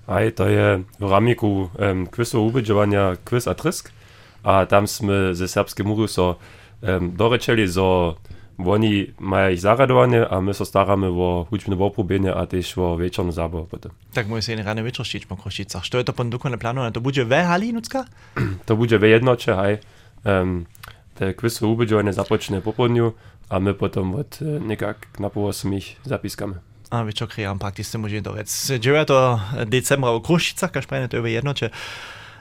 Aj, 0.06 0.30
to 0.38 0.46
je 0.46 0.86
v 0.98 1.06
ramiku 1.10 1.70
um, 1.74 2.06
quizu 2.06 2.38
ubeđevanja 2.38 3.18
quiz 3.26 3.50
atrisk, 3.50 3.90
a 4.46 4.62
tam 4.70 4.86
sme 4.86 5.34
ze 5.34 5.50
serbske 5.50 5.82
muru 5.82 6.06
so 6.06 6.38
um, 6.82 7.10
dorečeli, 7.18 7.66
so 7.66 8.14
oni 8.58 9.06
mają 9.18 9.50
ich 9.50 9.60
zaradowanie, 9.60 10.28
a 10.28 10.40
my 10.40 10.54
so 10.54 10.64
staramy 10.64 11.06
o 11.06 11.46
hudźbne 11.50 11.76
oprobienie, 11.76 12.34
a 12.34 12.46
też 12.46 12.78
o 12.78 12.96
wieczorną 12.96 13.32
zabawę 13.32 13.66
potem. 13.70 13.92
Tak, 14.12 14.28
mój 14.28 14.42
syn 14.42 14.62
rany 14.62 14.82
wieczór 14.82 15.06
ścić 15.06 15.26
po 15.26 15.36
Kościcach. 15.36 15.88
Co 15.88 16.04
to 16.04 16.12
pan 16.12 16.30
dokładnie 16.30 16.58
planowane? 16.58 16.92
To 16.92 17.00
będzie 17.00 17.24
we 17.24 17.44
hali 17.44 17.72
nucka? 17.72 18.04
to 18.66 18.76
będzie 18.76 18.98
we 18.98 19.08
jednocze, 19.08 19.56
hej. 19.56 19.78
Um, 20.24 20.66
tak 21.16 21.40
Quiz 21.40 21.64
ubyť, 21.64 21.96
one 21.96 22.12
započne 22.12 22.60
a 23.46 23.54
my 23.62 23.72
potom 23.78 24.20
od 24.20 24.42
e, 24.42 24.58
nekak 24.58 25.18
na 25.22 25.30
po 25.30 25.48
8 25.48 26.04
zapiskamy. 26.04 26.58
A 26.90 27.02
vy 27.02 27.12
čo 27.14 27.26
kriam, 27.26 27.58
pak 27.58 27.74
ty 27.74 27.82
ste 27.82 27.98
môžete 27.98 28.30
dorec. 28.30 28.46
9. 28.46 29.66
decembra 29.66 30.14
v 30.14 30.22
Krušicach, 30.22 30.70
kaž 30.70 30.86
prejne 30.86 31.10
to 31.10 31.18
je 31.18 31.34
jednoče. 31.34 31.74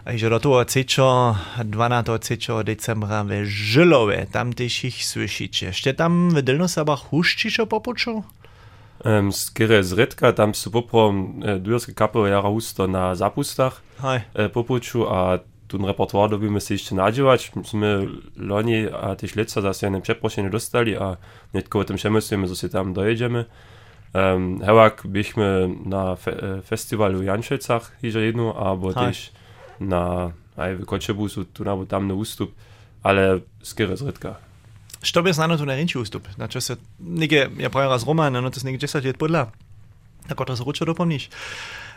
A 0.05 0.13
že 0.13 0.29
do 0.29 0.37
toho 0.37 0.61
cečo, 0.69 1.33
12. 1.65 1.65
cečo 2.21 2.61
decembra 2.61 3.25
ve 3.25 3.41
Žilove, 3.41 4.29
tam 4.29 4.53
tiež 4.53 4.93
ich 4.93 5.01
slyšíte. 5.01 5.73
Ešte 5.73 5.97
tam 5.97 6.29
v 6.29 6.45
Dilnosabach 6.45 7.09
huščišo 7.09 7.65
popuču? 7.65 8.21
Um, 9.01 9.33
z 9.33 9.49
Kire 9.49 9.81
z 9.81 9.97
Redka, 9.97 10.29
tam 10.37 10.53
sú 10.53 10.69
poprom 10.69 11.41
e, 11.41 11.57
dujorské 11.57 11.97
kapele 11.97 12.29
Jara 12.29 12.53
Husto 12.53 12.85
na 12.85 13.17
Zapustach 13.17 13.81
e, 14.05 14.45
popuču 14.53 15.09
a 15.09 15.41
tudi 15.67 15.85
repertoar 15.87 16.29
dobimo 16.29 16.59
se 16.59 16.75
izčenađivati. 16.75 17.51
Sme 17.63 18.07
lani, 18.49 18.87
a 18.91 19.15
tiež 19.15 19.35
leto 19.35 19.61
zase 19.61 19.85
ja 19.85 19.89
neviem, 19.89 20.05
preprošenie 20.05 20.49
dostali 20.49 20.95
a 20.97 21.15
netko 21.53 21.79
o 21.79 21.83
tom 21.83 21.97
šemyslíme, 21.97 22.47
zase 22.47 22.69
tam 22.69 22.93
dojedeme. 22.93 23.45
Um, 24.15 24.61
Hewak 24.63 25.03
byśmy 25.05 25.69
na 25.85 26.15
fe 26.15 26.31
e, 26.31 26.61
festiwalu 26.61 27.19
w 27.19 27.23
Janszewcach 27.23 27.91
idzie 28.03 28.19
jedno, 28.19 28.55
albo 28.55 28.89
Hi. 28.89 28.95
też 28.95 29.31
na 29.79 30.31
Koczebusu, 30.85 31.45
tu 31.45 31.69
albo 31.69 31.85
tam 31.85 32.07
na 32.07 32.13
ustup, 32.13 32.51
ale 33.03 33.39
skiery 33.63 33.97
z 33.97 34.01
rytka. 34.01 34.35
Što 35.01 35.21
bi 35.21 35.33
znano 35.33 35.57
tu 35.57 35.65
na 35.65 35.75
rinči 35.75 35.97
ustup? 35.97 36.27
Znači 36.35 36.61
se 36.61 36.75
nige, 36.99 37.47
ja 37.59 37.69
pravim 37.69 37.91
raz 37.91 38.03
Roman, 38.07 38.33
no 38.33 38.49
to 38.49 38.59
se 38.59 38.67
nige 38.67 38.87
10 38.87 39.05
let 39.05 39.17
podla. 39.17 39.51
Tako 40.27 40.45
to 40.45 40.55
se 40.55 40.63
ručo 40.63 40.85
dopomniš. 40.85 41.29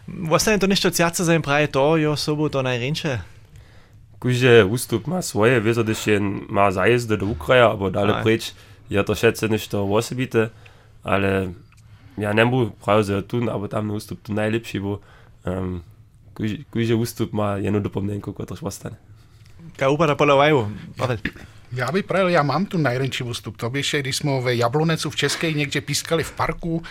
Vlastne 0.07 0.59
to 0.59 0.66
nešto 0.66 0.90
ciace 0.90 1.24
za 1.24 1.35
im 1.35 1.42
praje 1.42 1.66
to, 1.66 1.96
jo 1.96 2.16
sobo 2.16 2.48
to 2.48 2.62
na 2.62 2.76
rinče. 2.76 3.18
Kuže 4.18 4.66
ústup 4.66 5.07
má 5.07 5.22
svoje, 5.22 5.62
vieš, 5.62 5.87
když 5.87 6.07
jen 6.07 6.40
má 6.50 6.74
zajezdy 6.74 7.16
do 7.16 7.26
Ukraja, 7.31 7.70
alebo 7.70 7.87
dále 7.87 8.18
Aj. 8.18 8.22
pryč, 8.26 8.50
je 8.90 8.98
to 8.98 9.14
všetce 9.14 9.46
nešto 9.46 9.87
osobité, 9.87 10.50
ale 11.07 11.54
ja 12.18 12.35
nembu 12.35 12.74
pravil, 12.83 13.07
že 13.07 13.22
tu, 13.22 13.46
alebo 13.46 13.70
tam 13.70 13.87
na 13.87 13.94
ústup 13.94 14.18
to 14.18 14.35
najlepší, 14.35 14.83
bo 14.83 14.98
um, 15.46 15.87
kuže, 16.74 16.94
ústup 16.98 17.31
má 17.31 17.62
jednu 17.62 17.78
dopomnenku, 17.78 18.35
ktorá 18.35 18.59
ostane. 18.59 18.98
Ka 19.78 19.87
upada 19.87 20.18
podľa 20.18 20.37
vaju. 20.37 20.59
Pavel. 20.98 21.18
Já 21.72 21.92
bych 21.92 22.04
pravil, 22.04 22.28
já 22.28 22.42
mám 22.42 22.66
tu 22.66 22.78
nejrenčí 22.78 23.24
ústup. 23.24 23.57
To 23.57 23.70
by 23.70 23.83
když 24.00 24.16
jsme 24.16 24.40
ve 24.40 24.54
Jablonecu 24.54 25.11
v 25.11 25.16
České 25.16 25.52
někde 25.52 25.81
pískali 25.81 26.24
v 26.24 26.33
parku, 26.33 26.83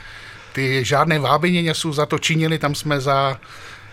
ty 0.54 0.86
žádné 0.86 1.20
vábenie 1.20 1.74
jsou 1.74 1.94
za 1.94 2.06
to 2.06 2.20
činili, 2.20 2.58
tam 2.60 2.76
jsme 2.76 3.02
za 3.02 3.40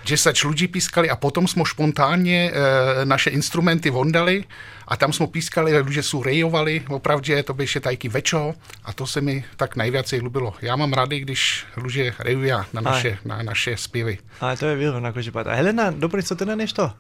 10 0.05 0.45
ľudí 0.45 0.69
pískali 0.69 1.11
a 1.11 1.17
potom 1.17 1.49
jsme 1.49 1.63
spontánně 1.67 2.51
e, 2.51 3.05
naše 3.05 3.31
instrumenty 3.31 3.91
vondali 3.91 4.45
a 4.89 4.97
tam 4.97 5.13
jsme 5.13 5.27
pískali, 5.27 5.79
lidé 5.79 6.03
jsou 6.03 6.23
rejovali, 6.23 6.83
opravdu 6.89 7.43
to 7.45 7.55
by 7.55 7.65
ještě 7.65 7.81
tajky 7.81 8.09
večo 8.09 8.55
a 8.85 8.93
to 8.93 9.07
se 9.07 9.21
mi 9.21 9.45
tak 9.57 9.77
nejvíce 9.77 10.17
ľúbilo. 10.17 10.55
Já 10.63 10.77
mám 10.77 10.93
rádi, 10.93 11.21
když 11.21 11.67
lidé 11.77 12.15
rejují 12.19 12.51
na 12.73 12.81
naše, 12.81 13.19
na 13.25 13.43
naše 13.43 13.77
zpěvy. 13.77 14.19
A 14.41 14.57
to 14.57 14.67
je 14.67 14.77
viro, 14.77 15.01
na 15.01 15.13
koži 15.13 15.31
pada. 15.31 15.55
Helena, 15.55 15.91
dobre, 15.91 16.23
co 16.23 16.37
ty 16.37 16.45
na 16.45 16.55
nešto? 16.55 16.93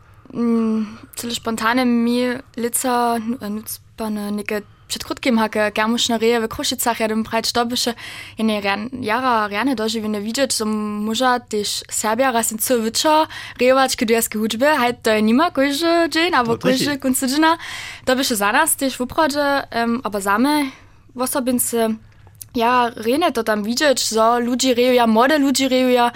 Cele 1.14 1.34
spontane 1.34 1.84
mi 1.84 2.34
lica 2.56 3.18
nucpane 3.48 4.30
neke 4.30 4.62
przed 4.88 5.04
krótkim 5.04 5.38
hake 5.38 5.72
germuszne 5.72 6.18
reje 6.18 6.40
w 6.40 6.48
Krušicach 6.48 7.00
ja 7.00 7.08
dom 7.08 7.24
prać 7.24 7.52
dobysze 7.52 7.94
jene 8.38 8.60
jara 9.00 9.48
rane 9.48 9.74
dożywine 9.74 10.20
widzieć, 10.20 10.52
so 10.52 10.64
może 10.64 11.40
też 11.48 11.84
Serbia 11.90 12.32
raz 12.32 12.52
in 12.52 12.58
co 12.58 12.78
wyczo 12.78 13.26
rejować 13.60 13.96
kudiarskie 13.96 14.38
hudźby, 14.38 14.64
hajt 14.64 15.02
to 15.02 15.20
nima 15.20 15.50
kojże 15.50 16.08
dzień, 16.10 16.34
albo 16.34 16.58
kojże 16.58 16.98
końcodzina. 16.98 17.58
Dobysze 18.06 18.36
za 18.36 18.52
nas 18.52 18.76
też 18.76 18.96
w 18.96 19.00
upradzie, 19.00 19.62
um, 19.74 20.00
aber 20.04 20.22
same 20.22 20.64
osobince 21.16 21.94
ja 22.54 22.90
rene 22.96 23.32
to 23.32 23.44
tam 23.44 23.62
widzieć, 23.62 24.00
so 24.00 24.38
ludzi 24.38 24.74
rejuja, 24.74 25.06
młode 25.06 25.38
ludzi 25.38 25.68
rejuja, 25.68 26.12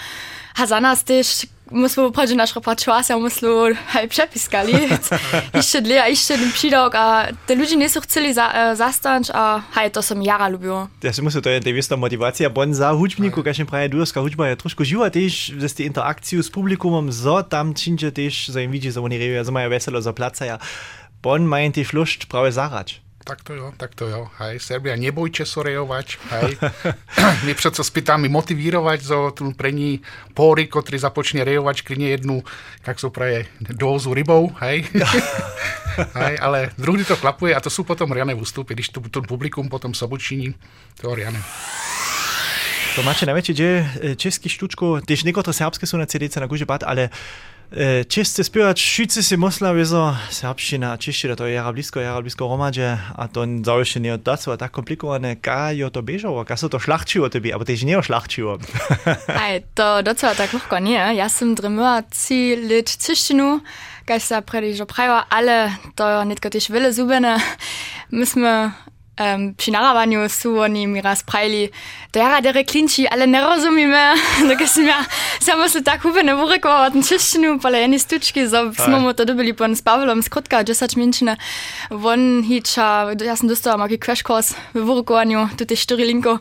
a 0.56 0.66
za 0.66 0.80
nas 0.80 1.04
też 1.04 1.46
muss 1.70 1.96
pađe 2.14 2.34
naš 2.34 2.54
repertoar, 2.54 3.04
ja 3.10 3.18
muslo 3.18 3.70
haj 3.86 4.08
prepiskali. 4.08 4.72
Išće 5.60 5.80
dlje, 5.80 6.02
išće 6.10 6.36
dim 6.36 6.52
pridok, 6.60 6.94
a 6.94 7.26
te 7.46 7.54
ljudi 7.54 7.76
nisu 7.76 8.00
htjeli 8.00 8.34
za, 8.34 8.50
e, 8.54 8.74
zastanč, 8.74 9.30
a 9.34 9.60
haj, 9.72 9.90
to 9.90 10.02
sam 10.02 10.22
jara 10.22 10.48
ljubio. 10.48 10.86
Ja 11.02 11.12
se 11.12 11.22
musel, 11.22 11.42
to 11.42 11.50
je 11.50 11.60
devista 11.60 11.96
motivacija, 11.96 12.48
bon 12.48 12.74
za 12.74 12.92
hudžbniku, 12.92 13.42
kašen 13.42 13.66
praje 13.66 13.88
durska 13.88 14.20
hudžba 14.20 14.46
je 14.46 14.56
trošku 14.56 14.84
živa, 14.84 15.10
tež, 15.10 15.48
da 15.48 15.68
ste 15.68 15.84
interakciju 15.84 16.42
s 16.42 16.52
publikumom, 16.52 17.12
zo 17.12 17.42
tam 17.42 17.74
činče 17.74 18.10
tež, 18.10 18.48
za 18.48 18.60
jim 18.60 18.70
vidi, 18.70 18.90
za 18.90 19.00
oni 19.00 19.18
revijo, 19.18 19.44
zama 19.44 19.60
je 19.60 19.68
veselo, 19.68 20.00
za 20.00 20.12
placa, 20.12 20.44
ja. 20.44 20.58
Bon 21.22 21.42
meint 21.42 21.74
die 21.74 21.84
Flucht, 21.84 22.28
braue 22.28 22.52
Sarac. 22.52 23.07
Tak 23.28 23.44
to 23.44 23.52
jo, 23.52 23.76
tak 23.76 23.92
to 23.92 24.08
jo. 24.08 24.32
Hej, 24.40 24.56
Serbia, 24.56 24.96
nebojte 24.96 25.44
so 25.44 25.60
rejovať. 25.60 26.16
Hej. 26.32 26.56
My 27.44 27.52
přeco 27.52 27.84
spýtame 27.84 28.32
motivírovať 28.32 28.98
zo 29.04 29.28
tu 29.36 29.52
pre 29.52 29.68
ní 29.68 30.00
póry, 30.32 30.64
ktorý 30.64 30.96
započne 30.96 31.44
rejovať 31.44 31.84
klidne 31.84 32.08
jednu, 32.16 32.40
jak 32.88 32.96
sú 32.96 33.12
praje, 33.12 33.44
dózu 33.60 34.16
rybou. 34.16 34.48
Hej. 34.64 34.88
hej, 36.24 36.34
ale 36.40 36.72
druhý 36.80 37.04
to 37.04 37.20
klapuje 37.20 37.52
a 37.52 37.60
to 37.60 37.68
sú 37.68 37.84
potom 37.84 38.08
riane 38.16 38.32
ústupy, 38.32 38.72
když 38.72 38.96
tu, 38.96 39.04
tu 39.12 39.20
publikum 39.20 39.68
potom 39.68 39.92
sobočiní, 39.92 40.56
to 40.96 41.12
je 41.12 41.20
riane. 41.20 41.44
To 42.96 43.04
máte 43.04 43.28
najväčšie, 43.28 43.54
že 43.54 43.68
český 44.16 44.48
štučko, 44.48 45.04
tež 45.04 45.28
niektoré 45.28 45.52
serbské 45.52 45.84
sú 45.84 46.00
na 46.00 46.08
CDC 46.08 46.40
na 46.40 46.48
bat, 46.48 46.80
ale 46.80 47.12
E, 47.72 48.04
Češce 48.04 48.44
spiewać 48.44 48.80
wszyscy 48.80 49.22
si 49.22 49.36
myślą, 49.36 49.84
że 49.84 50.16
serbszczyna, 50.30 50.98
czeszczyna 50.98 51.36
to 51.36 51.46
jara 51.48 51.72
blisko, 51.72 52.00
jara 52.00 52.22
blisko 52.22 52.48
romadze, 52.48 52.98
a 53.16 53.28
to 53.28 53.44
zawsze 53.64 54.00
nie 54.00 54.14
oddaco, 54.14 54.52
a 54.52 54.56
tak 54.56 54.70
komplikowane, 54.72 55.36
kajo 55.36 55.90
to 55.90 56.02
bieżało, 56.02 56.44
kaso 56.44 56.68
to 56.68 56.78
szlachciło 56.78 57.30
tobie, 57.30 57.52
albo 57.52 57.64
też 57.64 57.82
nie 57.82 57.98
oszlachciło. 57.98 58.58
Aj, 59.42 59.62
to 59.74 60.02
docela 60.02 60.34
tak 60.34 60.52
lehko 60.52 60.78
nie. 60.78 61.14
Ja 61.14 61.28
sam 61.28 61.54
drymyła 61.54 62.02
ci 62.26 62.56
lit 62.56 62.96
czeszczynu, 62.96 63.60
kaj 64.08 64.20
sa 64.24 64.40
predižo 64.40 64.88
prajo, 64.88 65.20
ale 65.28 65.76
to 65.92 66.24
netko 66.24 66.48
tež 66.48 66.72
vele 66.72 66.92
zubene. 66.96 67.36
My 68.08 68.24
sme 68.24 68.72
Ähm, 69.18 69.48
um, 69.48 69.54
Chinara 69.58 69.94
banio 69.94 70.28
suo 70.28 70.68
ni 70.68 70.86
miras 70.86 71.22
praili. 71.22 71.70
Dera 72.12 72.40
dere 72.40 72.64
klinci 72.64 73.06
alle 73.10 73.26
ne 73.34 73.40
rozumime, 73.40 74.14
da 74.48 74.66
sam 74.66 74.86
ja 74.86 75.04
samo 75.40 75.68
se 75.68 75.82
tak 75.84 76.04
uvene 76.04 76.34
vurekovat 76.34 76.94
na 76.94 77.02
češtinu, 77.02 77.58
pa 77.60 77.68
le 77.68 77.82
eni 77.84 77.98
stučki, 77.98 78.48
so 78.48 78.72
smo 78.74 79.00
mu 79.00 79.12
to 79.12 79.24
dobili 79.24 79.52
pon 79.52 79.76
s 79.76 79.82
Pavlom 79.82 80.22
z 80.22 80.28
Krotka, 80.28 80.64
10 80.64 80.96
minčine. 80.96 81.36
Von 81.90 82.42
hiča, 82.42 83.14
ja 83.24 83.36
sam 83.36 83.48
dostala 83.48 83.76
maki 83.76 83.98
crash 83.98 84.22
course 84.22 84.54
v 84.74 84.86
vurekovanju, 84.86 85.48
tudi 85.58 85.76
štiri 85.76 86.04
linko. 86.04 86.38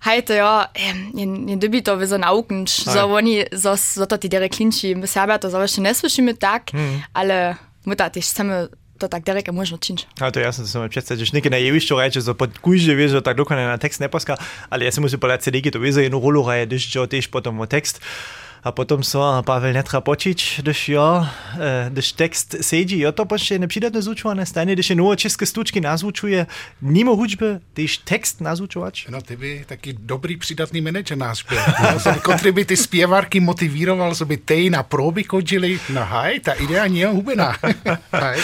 Hajte, 0.00 0.34
ja, 0.34 0.66
je, 0.74 1.26
je 1.46 1.56
dobito 1.56 1.96
v 1.96 2.06
zon 2.06 2.24
aukenč, 2.24 2.84
so 2.84 3.04
oni, 3.16 3.44
so, 3.52 3.76
so 3.76 4.06
to 4.06 4.16
ti 4.16 4.28
dere 4.28 4.48
klinci, 4.48 4.94
v 4.94 5.06
Serbiji 5.06 5.40
to 5.40 5.50
završene 5.50 5.88
ne 5.88 5.94
slišimo 5.94 6.36
tak, 6.36 6.72
mm. 6.72 7.02
ale... 7.12 7.56
Mutter, 7.84 8.10
ich 8.14 8.26
sammle 8.26 8.68
to 9.00 9.08
tako 9.08 9.32
daleke 9.32 9.52
možno 9.52 9.80
činč. 9.80 10.04
A, 10.20 10.30
to 10.30 10.40
je 10.40 10.44
jasno, 10.44 10.64
da 10.64 10.70
se 10.70 10.78
mi 10.78 10.92
predstavljaš, 10.92 11.32
nekaj 11.32 11.56
najevišče 11.56 11.96
reče, 11.98 12.20
za 12.20 12.34
podkužje 12.34 12.94
veš, 12.94 13.16
da 13.18 13.24
tako 13.32 13.56
na 13.56 13.78
tekst 13.80 14.04
ne 14.04 14.10
paska, 14.12 14.36
ali 14.68 14.84
jaz 14.84 15.00
sem 15.00 15.08
musel 15.08 15.22
pa 15.22 15.32
le 15.32 15.40
CD, 15.40 15.64
ki 15.64 15.72
to 15.72 15.80
veze 15.82 16.04
in 16.04 16.12
rolo 16.12 16.44
raje, 16.46 16.68
da 16.68 16.78
še 16.78 17.08
teš 17.08 17.32
potem 17.32 17.56
v 17.56 17.68
tekst. 17.70 18.04
Uh, 18.04 18.49
A 18.64 18.72
potom 18.72 19.02
so 19.02 19.42
Pavel 19.42 19.72
netra 19.72 20.00
počiť, 20.00 20.60
když 20.60 20.88
jo, 20.88 21.26
e, 21.60 21.90
když 21.90 22.12
text 22.12 22.54
sedí, 22.60 23.00
jo 23.00 23.12
to 23.12 23.24
pošte 23.24 23.58
nepřidatne 23.58 24.02
zvučované 24.02 24.46
stane, 24.46 24.72
když 24.72 24.90
je 24.90 24.96
novo 24.96 25.16
české 25.16 25.46
stučky 25.46 25.80
nazvučuje, 25.80 26.46
mimo 26.80 27.16
hudžby, 27.16 27.46
když 27.74 27.98
text 27.98 28.40
nazvučovač. 28.40 29.06
No 29.08 29.22
ty 29.22 29.36
by 29.36 29.64
taky 29.66 29.92
dobrý 29.92 30.36
přidatný 30.36 30.80
manažer 30.80 31.18
náš 31.18 31.42
byl. 31.42 31.58
No, 31.80 32.34
který 32.34 32.52
by 32.52 32.64
ty 32.64 32.76
zpěvárky 32.76 33.40
motivíroval, 33.40 34.12
aby 34.20 34.36
tej 34.36 34.70
na 34.70 34.82
próby 34.82 35.24
chodili. 35.24 35.80
No 35.88 36.04
haj, 36.04 36.40
ta 36.40 36.52
idea 36.52 36.84
je 36.84 37.06
hubená. 37.06 37.56
hej. 38.12 38.38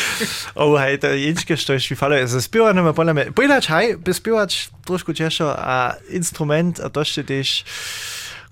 Oh, 0.54 0.80
hej, 0.80 0.98
to 0.98 1.06
je 1.06 1.18
jedinčke, 1.18 1.56
što 1.56 1.72
je 1.72 1.80
švifalo. 1.80 2.26
Za 2.26 2.40
spievanjem, 2.40 2.92
podľa 2.92 3.12
mňa, 3.12 3.24
povedať, 3.32 3.62
hej, 3.68 3.86
spievač 4.12 4.68
trošku 4.86 5.12
ťažšo 5.12 5.46
a 5.50 5.98
instrument, 6.10 6.80
a 6.80 6.88
to 6.88 7.02
ko 7.02 7.04
sa 7.04 7.22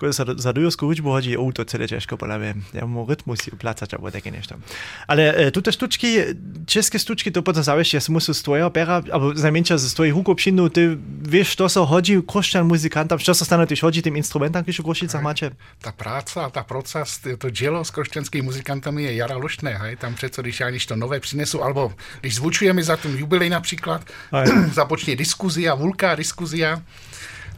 za 0.00 0.50
dujovskú 0.52 0.86
hudbu 0.90 1.08
hodí, 1.10 1.32
mňa. 1.34 2.52
Ja 2.74 2.84
mu 2.84 3.06
rytmus 3.06 3.46
alebo 3.50 4.10
také 4.10 4.30
niečo. 4.30 4.58
Ale 5.06 5.50
tuto 5.50 5.72
štučky, 5.72 6.36
české 6.66 6.98
štučky, 6.98 7.30
to 7.30 7.42
potom 7.42 7.62
zavieš, 7.62 7.96
ja 7.96 8.00
si 8.02 8.10
musím 8.12 8.34
z 8.34 8.42
tvojho 8.42 8.68
pera, 8.70 9.00
alebo 9.00 9.32
najmenšia 9.34 9.78
z 9.78 9.94
tvojich 9.94 10.14
hukov 10.14 10.36
přinú, 10.36 10.68
ty 10.68 10.96
vieš, 11.24 11.56
čo 11.56 11.66
sa 11.70 11.86
hodí 11.86 12.20
krušťan 12.20 12.64
muzikantom, 12.66 13.18
čo 13.20 13.32
sa 13.32 13.44
stane, 13.46 13.64
tiež 13.64 13.84
hodí 13.84 14.02
tým 14.02 14.16
instrumentom, 14.18 14.64
keď 14.64 14.74
v 14.80 14.86
Krušicách 14.86 15.22
máte? 15.22 15.46
Ta 15.80 15.92
práca 15.92 16.46
a 16.46 16.48
ta 16.50 16.62
proces, 16.62 17.20
to 17.38 17.48
dělo 17.50 17.84
s 17.84 17.90
krošťanskými 17.90 18.44
muzikantami 18.44 19.04
je 19.08 19.12
jara 19.14 19.36
loštné. 19.36 19.72
Hej. 19.74 19.96
Tam 19.96 20.14
přece, 20.14 20.42
když 20.42 20.60
já 20.60 20.70
když 20.70 20.86
to 20.86 20.96
nové 20.96 21.20
přinesu, 21.20 21.62
alebo 21.62 21.92
když 22.20 22.34
zvučujeme 22.34 22.82
za 22.82 22.96
ten 22.96 23.16
jubilej 23.18 23.50
například, 23.50 24.02
započne 24.72 25.16
diskuzia, 25.16 25.74
vulká 25.74 26.14
diskuzia, 26.14 26.82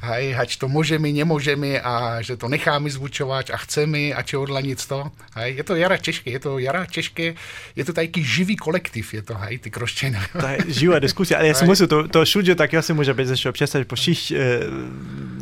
hej, 0.02 0.32
hať 0.36 0.50
to 0.60 0.66
môžeme, 0.68 1.08
nemôžeme 1.12 1.80
a 1.80 2.20
že 2.20 2.36
to 2.36 2.48
necháme 2.48 2.90
zvučovať 2.90 3.50
a 3.52 3.56
chceme 3.62 4.12
a 4.12 4.20
čo 4.22 4.42
odlaniť 4.42 4.78
to. 4.86 5.10
Hej. 5.36 5.50
Je 5.56 5.64
to 5.64 5.72
jara 5.76 5.96
těžké, 5.96 6.30
je 6.30 6.40
to 6.40 6.50
jara 6.58 6.86
těžké, 6.86 7.34
je 7.76 7.84
to 7.84 7.92
taký 7.92 8.24
živý 8.24 8.56
kolektiv, 8.56 9.14
je 9.14 9.22
to, 9.22 9.34
hej, 9.34 9.58
ty 9.58 9.68
krošťany. 9.70 10.18
To 10.40 10.46
je 10.46 10.58
živá 10.68 10.98
diskusia, 10.98 11.38
ale 11.38 11.48
ja 11.48 11.54
si 11.54 11.64
musím 11.64 11.88
to, 11.88 12.08
to 12.08 12.24
všude, 12.24 12.54
tak 12.54 12.72
ja 12.72 12.82
si 12.82 12.92
môžem 12.92 13.16
bez 13.16 13.30
ešte 13.30 13.48
občasať 13.48 13.84
po 13.84 13.96
všich 13.96 14.32
e, 14.32 14.36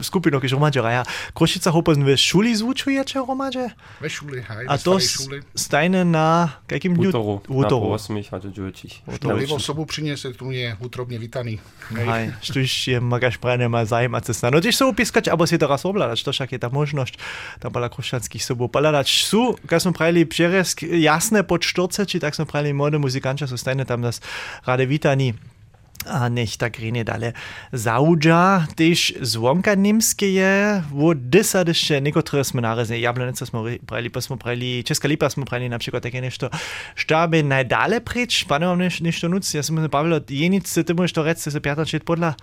skupinu, 0.01 0.38
když 0.38 0.53
romadže 0.55 0.81
raja. 0.81 1.03
Košica 1.33 1.71
hopozn 1.71 2.05
v 2.05 2.17
šuli 2.17 2.55
zvučujete 2.57 3.19
romadže? 3.19 3.73
Ve 4.01 4.09
šuli, 4.11 4.43
hej, 4.43 4.64
A 4.69 4.77
ve 4.77 4.83
to 4.83 4.99
stajne 5.55 6.05
na 6.05 6.59
jakým 6.71 6.95
dňu? 6.95 7.11
Útoru. 7.11 7.35
Na 7.49 7.55
Útoru. 7.55 7.87
po 7.87 7.97
8 7.97 8.23
hatte 8.31 8.49
Džujčích. 8.51 9.03
Na 9.07 9.37
pivo 9.37 9.59
sobu 9.59 9.85
přinese, 9.85 10.33
tu 10.33 10.51
je 10.51 10.77
útrobně 10.81 11.19
vítaný. 11.19 11.61
Hej. 11.90 12.07
Hej, 12.07 12.25
štuž 12.43 12.88
je 12.88 12.99
magaš 13.01 13.37
prajne 13.37 13.69
ma 13.69 13.85
zajímat 13.85 14.25
se 14.25 14.35
sna. 14.35 14.51
No 14.55 14.62
tiež 14.62 14.79
sú 14.79 14.95
pískať, 14.95 15.35
abo 15.35 15.51
si 15.51 15.59
teraz 15.59 15.83
obľadač, 15.83 16.23
to 16.23 16.31
však 16.31 16.55
je 16.55 16.62
tá 16.62 16.71
možnosť, 16.71 17.19
tam 17.59 17.75
bola 17.75 17.90
krušťanských 17.90 18.38
sobou 18.38 18.71
poľadač. 18.71 19.27
Sú, 19.27 19.59
keď 19.67 19.79
sme 19.83 19.93
prajeli 19.99 20.23
přeresk, 20.23 20.87
jasné 20.87 21.43
pod 21.43 21.67
40, 21.67 22.07
či 22.07 22.23
tak 22.23 22.38
sme 22.38 22.47
prajeli 22.47 22.71
mode 22.71 23.03
muzikanča, 23.03 23.51
sú 23.51 23.59
stajne 23.59 23.83
tam 23.83 23.99
nás 23.99 24.23
rade 24.62 24.87
vítaní. 24.87 25.35
A 26.05 26.29
nech 26.29 26.61
tak 26.61 26.79
rine 26.79 27.01
dale 27.01 27.33
zaudža, 27.73 28.69
tež 28.77 29.17
zvonka 29.25 29.73
nimske 29.73 30.29
je, 30.29 30.85
wo 30.93 31.17
dysa 31.17 31.64
dyšte 31.64 31.97
nekotre 31.99 32.45
sme 32.45 32.61
narezne, 32.61 33.01
jablonica 33.01 33.43
sme 33.43 33.81
prajeli, 33.83 34.12
pa 34.12 34.21
sme 34.21 34.37
prajeli, 34.37 34.85
Česká 34.85 35.09
lipa 35.09 35.33
sme 35.33 35.49
prajeli 35.49 35.73
napríklad 35.73 36.05
také 36.05 36.21
nešto, 36.21 36.53
štábe 36.93 37.40
najdale 37.40 38.05
preč, 38.05 38.45
pane 38.45 38.69
vám 38.69 38.85
neš, 38.85 39.01
nešto 39.01 39.33
nuc, 39.33 39.49
ja 39.49 39.64
som 39.64 39.81
sa 39.81 39.88
bavil, 39.88 40.21
jenice, 40.29 40.85
ty 40.85 40.93
môžeš 40.93 41.14
to 41.17 41.23
rec, 41.25 41.40
se 41.40 41.57
piatan 41.57 41.88
čet 41.88 42.05
podľa, 42.05 42.37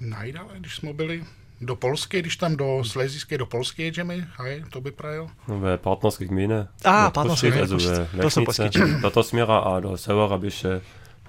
Najdale, 0.00 0.58
když 0.58 0.76
jsme 0.76 0.92
byli 0.92 1.24
do 1.60 1.76
Polsky, 1.76 2.20
když 2.20 2.36
tam 2.36 2.56
do 2.56 2.84
Slezijské, 2.84 3.38
do 3.38 3.46
Polsky 3.46 3.82
jedeme, 3.82 4.28
hej, 4.36 4.64
to 4.70 4.80
by 4.80 4.90
prajel. 4.90 5.30
No, 5.48 5.60
ve 5.60 5.78
partnerských 5.78 6.30
mine. 6.30 6.68
A, 6.84 7.10
partnerské 7.10 7.50
mine. 7.50 7.62
Also 7.62 7.78
to 8.22 8.30
som 8.30 8.44
poskytil. 8.44 9.00
Do 9.00 9.10
toho 9.10 9.24
smiera 9.24 9.58
a 9.58 9.80
do 9.80 9.96
severa 9.96 10.38
by 10.38 10.50
še 10.50 10.80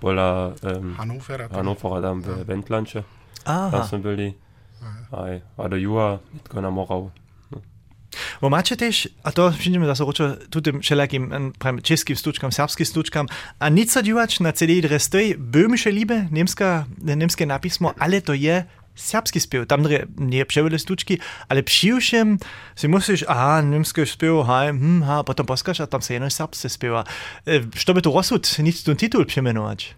bola 0.01 0.53
um, 0.61 0.95
Hanúfera. 0.97 1.47
Hanúfera 1.47 2.01
tam 2.01 2.21
v 2.21 2.43
Wendlanče. 2.43 3.03
Aha. 3.45 3.69
Tam 3.71 3.81
sme 3.85 3.99
byli. 4.01 4.27
Aj, 5.13 5.41
a 5.57 5.63
do 5.69 5.77
juha, 5.77 6.19
netko 6.33 6.61
na 6.61 6.69
Moravu. 6.69 7.11
No. 7.49 7.61
Bo 8.41 8.49
macie 8.49 8.75
też, 8.77 9.09
a 9.23 9.31
to 9.31 9.51
przyjdziemy 9.51 9.85
za 9.85 9.95
sorocze, 9.95 10.37
tutaj 10.49 10.73
wszelakim 10.81 11.53
prawie 11.59 11.81
czeskim 11.81 12.15
stuczkom, 12.15 12.51
serbskim 12.51 12.85
stuczkom, 12.85 13.27
a 13.59 13.69
nic 13.69 14.01
dziwać 14.03 14.39
na 14.39 14.53
CD-dres, 14.53 15.09
to 15.09 15.17
jest 15.17 15.39
böhmische 15.39 15.91
Liebe, 15.91 16.27
niemska, 16.31 16.85
niemskie 16.97 17.45
napismo, 17.45 17.93
ale 17.99 18.21
to 18.21 18.33
je 18.33 18.65
serbski 18.95 19.39
spiev. 19.39 19.67
Tam 19.67 19.83
dre 19.83 19.99
nie 20.17 20.45
převele 20.45 20.79
stučky, 20.79 21.19
ale 21.49 21.61
přivšem 21.61 22.37
si 22.75 22.87
musíš, 22.87 23.25
aha, 23.27 23.61
nemské 23.61 24.05
spiev, 24.05 24.45
haj, 24.45 24.71
hm, 24.71 25.01
ha, 25.01 25.23
potom 25.23 25.45
poskaš 25.45 25.79
a 25.79 25.85
tam 25.85 26.01
se 26.01 26.13
jenom 26.13 26.29
serbsce 26.29 26.69
spieva. 26.69 27.03
E, 27.47 27.61
što 27.75 27.93
by 27.93 28.01
to 28.01 28.11
rozsud, 28.11 28.47
nic 28.59 28.83
tu 28.83 28.95
titul 28.95 29.25
přemenovať? 29.25 29.95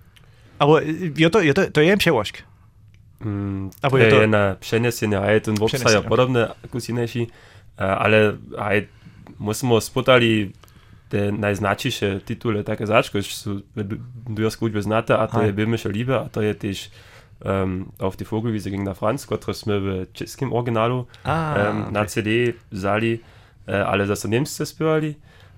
Aber 0.60 0.84
e, 0.84 1.12
je 1.16 1.30
to, 1.30 1.40
je 1.40 1.54
to, 1.54 1.62
to 1.72 1.80
je 1.80 1.88
jen 1.88 1.98
přeložk. 2.00 2.38
Mm, 3.20 3.72
Aber 3.84 4.00
to 4.02 4.06
je 4.06 4.12
to- 4.12 4.22
je 4.22 4.28
na 4.28 4.56
přenesenie 4.60 5.18
aj 5.18 5.40
ten 5.40 5.56
Wobsa 5.56 5.78
Přenesenie, 5.78 6.06
je 6.06 6.10
podobné 6.10 6.42
ako 6.64 6.78
sinejší, 6.80 7.28
ale 7.78 8.38
aj 8.58 8.86
musíme 9.40 9.82
spotali 9.82 10.54
te 11.10 11.32
najznačíše 11.32 12.20
titule 12.28 12.64
také 12.64 12.86
začko, 12.86 13.22
že 13.22 13.32
v 13.76 13.98
dujorskej 14.30 14.70
hudbe 14.70 14.82
znáte, 14.82 15.18
a 15.18 15.28
to 15.28 15.42
je 15.42 15.54
Böhmische 15.54 15.88
Liebe, 15.90 16.20
a 16.20 16.30
to 16.30 16.42
je 16.42 16.54
tiež 16.54 16.78
ähm, 17.46 17.88
auf 18.00 18.18
die 18.18 18.26
Vogelwiese 18.26 18.72
ging 18.72 18.86
der 18.86 18.96
Franz, 18.96 19.28
Gott 19.28 19.66
Mirbel 19.66 20.08
Czeskim 20.14 20.54
Originalu, 20.54 21.08
ah, 21.24 21.70
ähm, 21.70 21.82
okay. 21.82 21.92
na 21.92 22.06
CD, 22.08 22.54
Sali, 22.72 23.20
äh, 23.68 23.72
ale 23.72 24.08
zastaniemscy 24.08 24.66
śpiewali. 24.66 25.16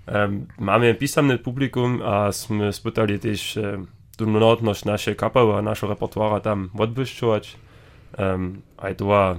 Um, 0.08 0.16
ähm, 0.16 0.48
mamy 0.60 0.96
pisemne 0.96 1.38
publikum, 1.38 2.02
a 2.02 2.32
sme 2.32 2.74
spytali 2.74 3.20
też 3.20 3.58
um, 3.58 3.88
tu 4.18 4.28
mnotność 4.28 4.86
nasze 4.86 5.16
kapały, 5.16 5.62
naszego 5.62 5.94
repertuara 5.94 6.40
tam 6.40 6.70
odbyszczować. 6.78 7.58
Um, 8.18 8.62
a 8.78 8.94
to 8.94 9.36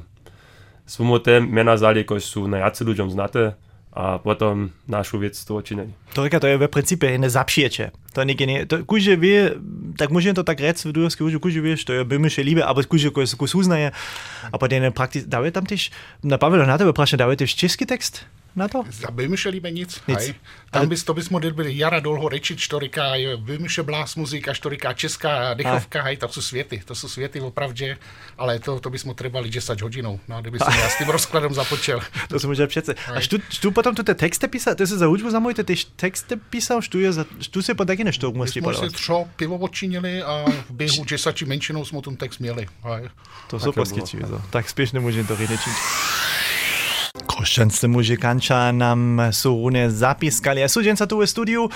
sumą 0.86 1.20
te 1.20 1.40
miana 1.40 1.76
zali, 1.76 2.04
koś 2.04 2.24
są 2.24 2.48
najjacy 2.48 2.84
ludziom 2.84 3.10
znate, 3.10 3.54
a 3.90 4.22
potom 4.22 4.70
našu 4.86 5.18
vec 5.18 5.34
to 5.34 5.58
činili. 5.62 5.90
To 6.14 6.22
reka, 6.22 6.38
to 6.38 6.46
je 6.46 6.58
v 6.58 6.70
principe 6.70 7.10
jedne 7.10 7.26
zapšiječe. 7.26 7.90
To 8.14 8.22
nie, 8.22 8.38
nie, 8.38 8.66
to 8.66 8.86
kuže 8.86 9.18
vie, 9.18 9.58
tak 9.98 10.14
môžem 10.14 10.34
to 10.34 10.46
tak 10.46 10.62
rec 10.62 10.78
v 10.78 10.94
dujorskej 10.94 11.26
hudbe, 11.26 11.42
kuže 11.42 11.58
vieš, 11.58 11.86
to 11.86 11.94
je 11.98 12.06
böhmische 12.06 12.42
Liebe, 12.42 12.62
aber 12.62 12.86
kuže 12.86 13.10
kus, 13.10 13.34
kus 13.34 13.54
uznaje. 13.54 13.90
A 14.46 14.54
potom 14.58 14.94
prakticky, 14.94 15.26
dávajú 15.26 15.50
tam 15.50 15.66
tiež, 15.66 15.90
na 16.22 16.38
Pavel 16.38 16.62
na 16.62 16.78
tebe 16.78 16.94
prašne, 16.94 17.18
dávajú 17.18 17.42
tiež 17.46 17.54
český 17.58 17.86
text 17.86 18.26
na 18.56 18.68
to? 18.68 18.84
Za 18.90 19.10
vymyšleli 19.10 19.60
nic, 19.70 20.00
Nic. 20.08 20.18
hej. 20.18 20.34
Tam 20.70 20.88
bys, 20.88 21.04
to 21.04 21.14
bys 21.14 21.28
model 21.28 21.52
byli 21.52 21.78
Jara 21.78 22.00
Dolho 22.00 22.28
Rečič, 22.28 22.68
to 22.68 22.80
říká 22.80 23.12
vymyšle 23.36 23.82
blás 23.82 24.16
muzika, 24.16 24.52
to 24.60 24.70
říká 24.70 24.92
česká 24.92 25.54
dechovka, 25.54 26.02
hej, 26.02 26.16
to 26.16 26.28
jsou 26.28 26.42
světy, 26.42 26.82
to 26.84 26.94
jsou 26.94 27.08
světy 27.08 27.40
opravdě, 27.40 27.98
ale 28.38 28.58
to, 28.58 28.80
to 28.80 28.90
bys 28.90 29.04
mu 29.04 29.14
trebali 29.14 29.50
10 29.50 29.80
hodinou, 29.80 30.20
no, 30.28 30.40
kdyby 30.40 30.58
si 30.58 30.78
já 30.80 30.88
s 30.88 30.98
tím 30.98 31.08
rozkladem 31.08 31.54
započel. 31.54 32.00
To 32.28 32.38
som 32.40 32.50
už 32.50 32.58
přece. 32.66 32.94
A 33.14 33.20
štu, 33.20 33.38
štu 33.50 33.70
potom 33.70 33.94
tu 33.94 34.02
texte 34.02 34.48
písal, 34.48 34.74
ty 34.74 34.86
si 34.86 34.98
za 34.98 35.06
hudbu 35.06 35.30
zamojte, 35.30 35.64
ty 35.64 35.74
texte 35.96 36.36
písal, 36.36 36.82
štu, 36.82 36.98
je 37.00 37.12
za, 37.12 37.24
štu 37.40 37.62
si 37.62 37.74
po 37.74 37.84
taky 37.84 38.04
nešto 38.04 38.30
My 38.32 38.38
musí 38.38 38.60
jsme 38.60 38.74
si 38.74 38.88
třo 38.90 39.28
pivo 39.36 39.56
odčinili 39.56 40.22
a 40.22 40.44
v 40.68 40.70
běhu 40.70 41.04
10 41.04 41.36
či 41.36 41.44
menšinou 41.44 41.84
jsme 41.84 42.00
ten 42.02 42.16
text 42.16 42.38
měli. 42.38 42.66
Hej. 42.82 43.08
To 43.50 43.58
bolo. 43.58 43.72
poskyčí, 43.72 44.18
tak 44.50 44.68
spíš 44.70 44.94
nemôžem 44.94 45.26
to 45.26 45.34
rinečiť. 45.34 45.74
opuszczając 47.40 47.82
muzykancza 47.82 48.72
nam 48.72 49.20
surune 49.32 49.90
zapiskali, 49.90 50.62
a 50.62 50.68
sudzienca 50.68 51.06
tu 51.06 51.18
w 51.18 51.26
studiu. 51.26 51.68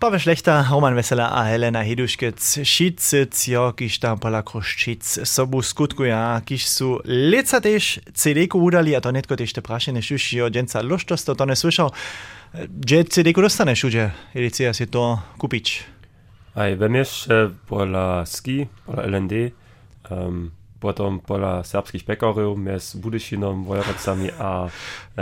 Paweł 0.00 0.20
Szlechta, 0.20 0.64
Roman 0.70 0.94
Wesela, 0.94 1.30
a 1.30 1.44
Helena 1.44 1.84
Hiduszkiec, 1.84 2.58
Šicyc, 2.64 3.48
jo, 3.48 3.72
kiš 3.72 3.98
tam 3.98 4.18
pola 4.18 4.42
Kroščic, 4.42 5.04
sobu 5.24 5.62
skutkuja, 5.62 6.40
kiš 6.46 6.66
su 6.68 7.00
leca 7.04 7.60
tež 7.60 7.98
CD-ku 8.14 8.58
udali, 8.64 8.96
a 8.96 9.00
to 9.00 9.12
netko 9.12 9.36
tež 9.36 9.52
te 9.52 9.60
prašene 9.60 10.00
šuš, 10.02 10.32
jo, 10.32 10.48
dženca 10.50 10.82
loštosto 10.82 11.34
to 11.34 11.44
ne 11.44 11.56
słyszał. 11.56 11.90
Gdzie 12.54 13.04
CD-ku 13.04 13.42
dostaneš, 13.42 13.84
udzie, 13.84 14.10
edicija 14.34 14.72
si 14.74 14.86
to 14.86 15.18
kupić? 15.38 15.82
Aj, 16.54 16.76
vemješ 16.76 17.26
pola 17.68 18.26
ski, 18.26 18.66
pola 18.86 19.04
LND, 19.04 19.32
um, 20.10 20.50
potom 20.78 21.18
podľa 21.18 21.66
serbských 21.66 22.06
pekárov 22.06 22.54
medzi 22.54 23.02
Budešinom, 23.02 23.66
Vojerecami 23.66 24.30
a 24.38 24.66
e, 24.66 24.70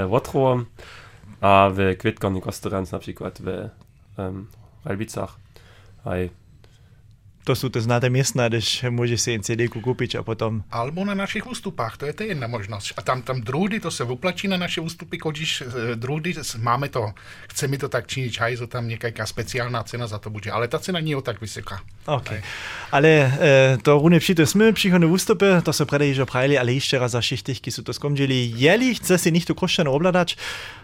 Votrovom 0.05 0.69
a 1.41 1.69
v 1.73 1.97
Kvetkarných 1.97 2.45
restaurants 2.45 2.93
napríklad 2.93 3.35
v 3.41 3.69
um, 4.17 4.49
Ralbicach. 4.85 5.37
Aj 6.09 6.29
To 7.47 7.55
sú 7.55 7.71
te 7.71 7.79
znáte 7.79 8.11
miestna, 8.11 8.51
když 8.51 8.91
môžeš 8.91 9.19
si 9.23 9.29
jen 9.31 9.43
CD-ku 9.47 9.79
kúpič 9.79 10.19
a 10.19 10.27
potom 10.27 10.67
Albo 10.67 11.07
na 11.07 11.15
našich 11.15 11.47
ústupách, 11.47 11.95
to 11.95 12.11
je 12.11 12.13
to 12.13 12.23
jedna 12.27 12.51
možnost. 12.51 12.91
A 12.99 13.07
tam, 13.07 13.23
tam 13.23 13.39
druhdy, 13.39 13.79
to 13.79 13.91
se 13.91 14.03
vyplačí 14.05 14.51
na 14.51 14.59
naše 14.59 14.83
ústupy, 14.83 15.15
kodíš 15.15 15.63
eh, 15.63 15.95
druhdy, 15.95 16.35
máme 16.59 16.89
to, 16.91 17.15
chce 17.49 17.71
mi 17.71 17.79
to 17.79 17.89
tak 17.89 18.07
činit, 18.07 18.35
hajzo, 18.35 18.67
tam 18.67 18.89
nějaká 18.89 19.27
speciální 19.27 19.79
cena 19.85 20.07
za 20.07 20.19
to 20.19 20.31
bude, 20.31 20.51
ale 20.51 20.69
ta 20.69 20.79
cena 20.79 20.99
je 20.99 21.23
tak 21.23 21.41
vysoká. 21.41 21.81
OK. 22.07 22.35
Ale 22.93 23.09
e, 23.09 23.79
to 23.83 23.99
rune 23.99 24.19
přijde 24.19 24.47
sme, 24.47 24.73
přichodne 24.73 25.07
ústupy, 25.07 25.63
to 25.63 25.73
sa 25.73 25.87
predaj 25.87 26.15
že 26.15 26.25
prajeli, 26.27 26.59
ale 26.59 26.75
ešte 26.75 26.99
raz 26.99 27.15
za 27.15 27.23
šichtichky 27.23 27.71
sú 27.71 27.87
to 27.87 27.95
skončili. 27.95 28.51
Jeli 28.59 28.95
chce 28.95 29.19
si 29.19 29.31
nikto 29.31 29.55
košťan 29.55 29.87
obľadač 29.87 30.35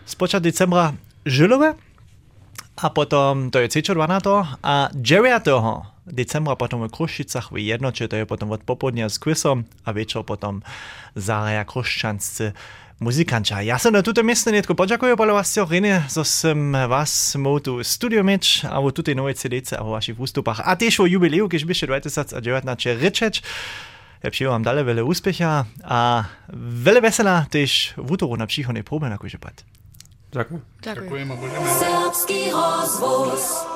spočat 0.07 0.42
decembra 0.42 0.94
Žilové, 1.27 1.75
a 2.79 2.90
potom 2.90 3.51
to 3.51 3.59
je 3.59 3.68
12. 3.68 3.98
a 4.62 4.88
9. 4.94 5.91
decembra 6.06 6.58
potom 6.58 6.82
v 6.82 6.90
Krušicach 6.90 7.52
v 7.54 7.62
Jednoče, 7.70 8.08
to 8.08 8.16
je 8.16 8.26
potom 8.26 8.50
od 8.50 8.62
popodnia 8.66 9.06
s 9.06 9.18
quisom 9.18 9.64
a 9.86 9.94
večer 9.94 10.22
potom 10.26 10.62
zaraja 11.14 11.64
kruščanscy 11.64 12.52
muzikanča. 13.02 13.60
Ja 13.60 13.78
sam 13.78 13.92
na 13.92 14.02
tuto 14.02 14.22
mjesto 14.22 14.50
netko 14.50 14.74
pođakujem, 14.74 15.16
polo 15.16 15.34
vas 15.34 15.56
jo 15.56 15.66
rene, 15.70 16.06
so 16.08 16.24
sem 16.24 16.72
vas 16.72 17.34
motu 17.34 17.76
v 17.76 17.84
studio 17.84 18.22
meč, 18.22 18.64
a 18.64 18.80
v 18.80 18.92
tute 18.94 19.14
nove 19.14 19.34
CD-ce, 19.34 19.76
a 19.76 19.82
v 19.82 19.90
vaših 19.98 20.20
ustupah, 20.20 20.62
a 20.62 20.78
tež 20.78 20.98
v 21.02 21.18
jubileju, 21.18 21.48
kiš 21.48 21.66
biše 21.66 21.86
2019 21.86 23.02
rečeč. 23.02 23.42
Ja 23.42 24.30
Lepšie 24.30 24.46
vám 24.46 24.62
dále 24.62 24.86
veľa 24.86 25.02
úspecha 25.02 25.66
a 25.82 26.30
veľa 26.54 27.10
veselá 27.10 27.42
tež 27.50 27.98
v 27.98 28.06
útoru 28.06 28.38
na 28.38 28.46
příchodnej 28.46 28.86
probe 28.86 29.10
na 29.10 29.18
Kužepad. 29.18 29.66
Ďakujem. 30.30 30.62
Ďakujem. 30.78 31.26
Ďakujem. 31.34 31.58
Ďakujem. 32.54 33.71